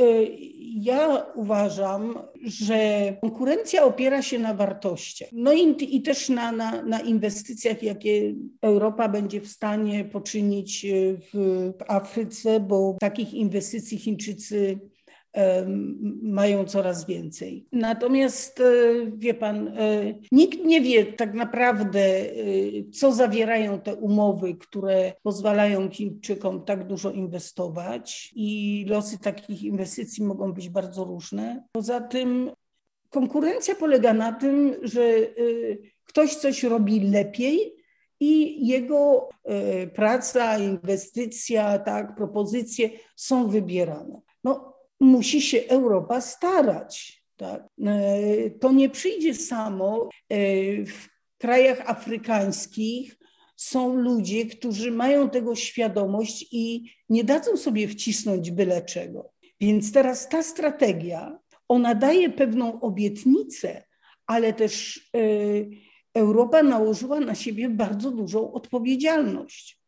ja 0.74 1.26
uważam, 1.34 2.18
że 2.44 3.12
konkurencja 3.20 3.84
opiera 3.84 4.22
się 4.22 4.38
na 4.38 4.54
wartościach. 4.54 5.28
No 5.32 5.52
i, 5.52 5.96
i 5.96 6.02
też 6.02 6.28
na, 6.28 6.52
na, 6.52 6.82
na, 6.82 7.00
inwestycjach, 7.00 7.82
jakie 7.82 8.34
Europa 8.62 9.08
będzie 9.08 9.40
w 9.40 9.48
stanie 9.48 10.04
poczynić 10.04 10.86
w, 11.32 11.72
w 11.78 11.90
Afryce, 11.90 12.60
bo 12.60 12.96
takich 13.00 13.34
inwestycji 13.34 13.98
Chińczycy 13.98 14.78
mają 16.22 16.64
coraz 16.64 17.06
więcej. 17.06 17.66
Natomiast 17.72 18.60
e, 18.60 18.64
wie 19.16 19.34
pan, 19.34 19.68
e, 19.68 20.14
nikt 20.32 20.64
nie 20.64 20.80
wie 20.80 21.04
tak 21.04 21.34
naprawdę, 21.34 22.00
e, 22.00 22.30
co 22.92 23.12
zawierają 23.12 23.80
te 23.80 23.94
umowy, 23.94 24.54
które 24.54 25.12
pozwalają 25.22 25.90
Chińczykom 25.90 26.64
tak 26.64 26.86
dużo 26.86 27.10
inwestować 27.10 28.32
i 28.34 28.84
losy 28.88 29.18
takich 29.18 29.62
inwestycji 29.62 30.24
mogą 30.24 30.52
być 30.52 30.68
bardzo 30.68 31.04
różne. 31.04 31.64
Poza 31.72 32.00
tym 32.00 32.50
konkurencja 33.10 33.74
polega 33.74 34.14
na 34.14 34.32
tym, 34.32 34.76
że 34.82 35.02
ktoś 36.04 36.34
coś 36.34 36.62
robi 36.62 37.00
lepiej, 37.00 37.78
i 38.20 38.66
jego 38.66 39.28
praca, 39.94 40.58
inwestycja, 40.58 41.78
tak, 41.78 42.14
propozycje 42.14 42.90
są 43.16 43.48
wybierane. 43.48 44.20
No, 44.44 44.77
musi 45.00 45.42
się 45.42 45.58
Europa 45.68 46.20
starać. 46.20 47.22
Tak? 47.36 47.62
E, 47.86 48.50
to 48.50 48.72
nie 48.72 48.90
przyjdzie 48.90 49.34
samo. 49.34 50.08
E, 50.28 50.38
w 50.84 51.08
krajach 51.38 51.90
afrykańskich 51.90 53.16
są 53.56 53.94
ludzie, 53.94 54.46
którzy 54.46 54.90
mają 54.90 55.30
tego 55.30 55.54
świadomość 55.54 56.46
i 56.52 56.90
nie 57.08 57.24
dadzą 57.24 57.56
sobie 57.56 57.88
wcisnąć 57.88 58.50
byle 58.50 58.82
czego. 58.82 59.32
Więc 59.60 59.92
teraz 59.92 60.28
ta 60.28 60.42
strategia, 60.42 61.38
ona 61.68 61.94
daje 61.94 62.30
pewną 62.30 62.80
obietnicę, 62.80 63.84
ale 64.26 64.52
też 64.52 65.00
e, 65.16 65.20
Europa 66.14 66.62
nałożyła 66.62 67.20
na 67.20 67.34
siebie 67.34 67.68
bardzo 67.68 68.10
dużą 68.10 68.52
odpowiedzialność. 68.52 69.80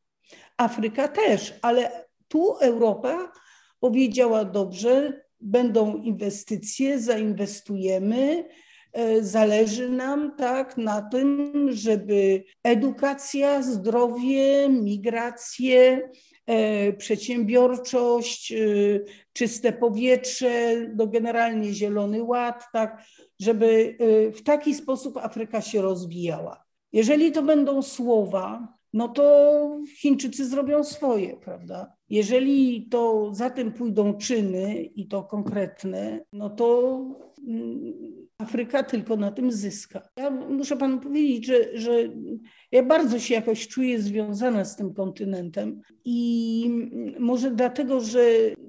Afryka 0.57 1.09
też, 1.09 1.55
ale 1.63 2.05
tu 2.29 2.57
Europa 2.59 3.33
powiedziała 3.81 4.45
dobrze, 4.45 5.23
będą 5.41 5.97
inwestycje, 5.97 7.01
zainwestujemy. 7.01 8.45
E, 8.93 9.23
zależy 9.23 9.89
nam 9.89 10.37
tak 10.37 10.77
na 10.77 11.03
tym, 11.03 11.69
żeby 11.73 12.45
edukacja, 12.63 13.63
zdrowie, 13.63 14.69
migracje, 14.69 16.11
e, 16.47 16.93
przedsiębiorczość, 16.93 18.53
e, 18.53 18.57
czyste 19.33 19.73
powietrze, 19.73 20.77
no 20.97 21.07
generalnie 21.07 21.73
zielony 21.73 22.23
ład, 22.23 22.65
tak, 22.73 23.05
żeby 23.41 23.97
w 24.35 24.43
taki 24.43 24.75
sposób 24.75 25.17
Afryka 25.17 25.61
się 25.61 25.83
rozwijała. 25.83 26.65
Jeżeli 26.93 27.33
to 27.33 27.43
będą 27.43 27.83
słowa, 27.83 28.69
no 28.93 29.09
to 29.09 29.79
Chińczycy 29.97 30.49
zrobią 30.49 30.85
swoje, 30.85 31.37
prawda? 31.37 32.00
Jeżeli 32.11 32.87
to 32.91 33.35
za 33.35 33.51
tym 33.51 33.73
pójdą 33.73 34.15
czyny 34.15 34.83
i 34.83 35.07
to 35.09 35.25
konkretne, 35.25 36.25
no 36.33 36.51
to 36.51 36.99
mm, 37.47 37.93
Afryka 38.39 38.83
tylko 38.83 39.17
na 39.17 39.31
tym 39.31 39.53
zyska. 39.53 40.09
Ja 40.17 40.31
muszę 40.31 40.77
panu 40.77 41.01
powiedzieć, 41.01 41.47
że, 41.47 41.79
że 41.79 41.93
ja 42.73 42.83
bardzo 42.83 43.19
się 43.19 43.35
jakoś 43.35 43.69
czuję 43.69 44.03
związana 44.03 44.65
z 44.65 44.77
tym 44.77 44.95
kontynentem 44.95 45.81
i 46.05 46.71
może 47.19 47.51
dlatego, 47.51 48.01
że 48.01 48.21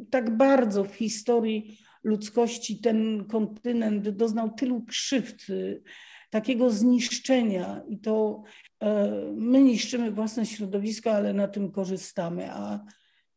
tak 0.10 0.38
bardzo 0.38 0.84
w 0.84 0.96
historii 0.96 1.78
ludzkości 2.04 2.82
ten 2.82 3.26
kontynent 3.26 4.10
doznał 4.10 4.50
tylu 4.50 4.82
krzywd, 4.82 5.46
takiego 6.30 6.70
zniszczenia 6.70 7.82
i 7.90 8.00
to 8.00 8.44
e, 8.80 9.12
my 9.36 9.62
niszczymy 9.62 10.12
własne 10.12 10.46
środowisko, 10.46 11.12
ale 11.12 11.34
na 11.34 11.48
tym 11.48 11.72
korzystamy, 11.72 12.52
a 12.52 12.80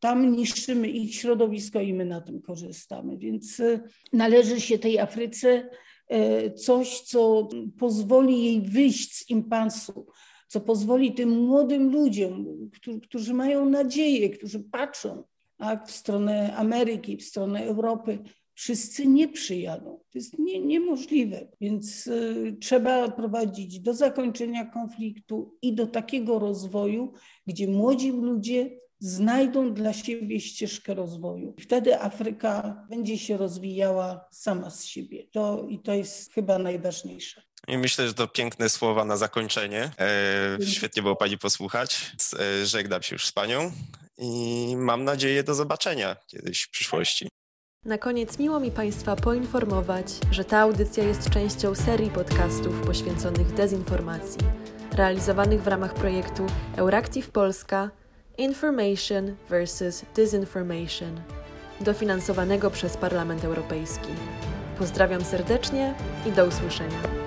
tam 0.05 0.37
niszczymy 0.37 0.88
ich 0.88 1.14
środowisko 1.14 1.81
i 1.81 1.95
my 1.95 2.05
na 2.05 2.21
tym 2.21 2.43
korzystamy. 2.43 3.17
Więc 3.19 3.61
e, 3.61 3.81
należy 4.12 4.61
się 4.61 4.79
tej 4.79 4.99
Afryce 4.99 5.69
e, 6.09 6.51
coś, 6.51 7.01
co 7.01 7.49
pozwoli 7.79 8.45
jej 8.45 8.61
wyjść 8.61 9.14
z 9.14 9.31
impasu, 9.31 10.07
co 10.49 10.61
pozwoli 10.61 11.14
tym 11.14 11.31
młodym 11.31 11.93
ludziom, 11.93 12.47
którzy 13.03 13.35
mają 13.35 13.69
nadzieję, 13.69 14.31
którzy 14.31 14.61
patrzą 14.61 15.25
tak, 15.57 15.88
w 15.88 15.90
stronę 15.90 16.57
Ameryki, 16.57 17.17
w 17.17 17.25
stronę 17.25 17.64
Europy, 17.64 18.19
wszyscy 18.55 19.07
nie 19.07 19.29
przyjadą. 19.29 20.01
To 20.11 20.19
jest 20.19 20.38
nie, 20.38 20.61
niemożliwe, 20.61 21.49
więc 21.61 22.07
y, 22.07 22.57
trzeba 22.61 23.09
prowadzić 23.09 23.81
do 23.81 23.95
zakończenia 23.95 24.64
konfliktu 24.64 25.55
i 25.62 25.75
do 25.75 25.87
takiego 25.87 26.38
rozwoju, 26.38 27.12
gdzie 27.47 27.69
młodzi 27.69 28.11
ludzie 28.11 28.85
znajdą 29.05 29.75
dla 29.75 29.93
siebie 29.93 30.40
ścieżkę 30.40 30.95
rozwoju. 30.95 31.55
Wtedy 31.61 32.01
Afryka 32.01 32.85
będzie 32.90 33.19
się 33.19 33.37
rozwijała 33.37 34.25
sama 34.31 34.71
z 34.71 34.85
siebie. 34.85 35.27
To, 35.33 35.67
I 35.69 35.79
to 35.79 35.95
jest 35.95 36.33
chyba 36.33 36.59
najważniejsze. 36.59 37.43
I 37.69 37.79
myślę, 37.79 38.09
że 38.09 38.14
to 38.14 38.29
piękne 38.29 38.69
słowa 38.69 39.05
na 39.05 39.17
zakończenie. 39.17 39.90
E, 39.99 40.67
świetnie 40.67 41.03
było 41.03 41.17
Pani 41.17 41.38
posłuchać. 41.38 42.12
E, 42.38 42.67
żegnam 42.67 43.03
się 43.03 43.14
już 43.14 43.27
z 43.27 43.33
Panią 43.33 43.73
i 44.19 44.75
mam 44.77 45.05
nadzieję 45.05 45.43
do 45.43 45.55
zobaczenia 45.55 46.17
kiedyś 46.27 46.62
w 46.62 46.71
przyszłości. 46.71 47.29
Na 47.85 47.99
koniec 47.99 48.38
miło 48.38 48.61
mi 48.61 48.71
Państwa 48.71 49.17
poinformować, 49.17 50.07
że 50.31 50.45
ta 50.45 50.59
audycja 50.59 51.05
jest 51.05 51.31
częścią 51.31 51.75
serii 51.75 52.11
podcastów 52.11 52.81
poświęconych 52.87 53.55
dezinformacji, 53.55 54.40
realizowanych 54.93 55.62
w 55.62 55.67
ramach 55.67 55.95
projektu 55.95 56.47
Euractiv 56.77 57.31
Polska 57.31 57.90
Information 58.38 59.37
vs. 59.49 60.05
Disinformation, 60.14 61.20
dofinansowanego 61.81 62.70
przez 62.70 62.97
Parlament 62.97 63.44
Europejski. 63.44 64.09
Pozdrawiam 64.79 65.25
serdecznie 65.25 65.94
i 66.27 66.33
do 66.33 66.47
usłyszenia. 66.47 67.23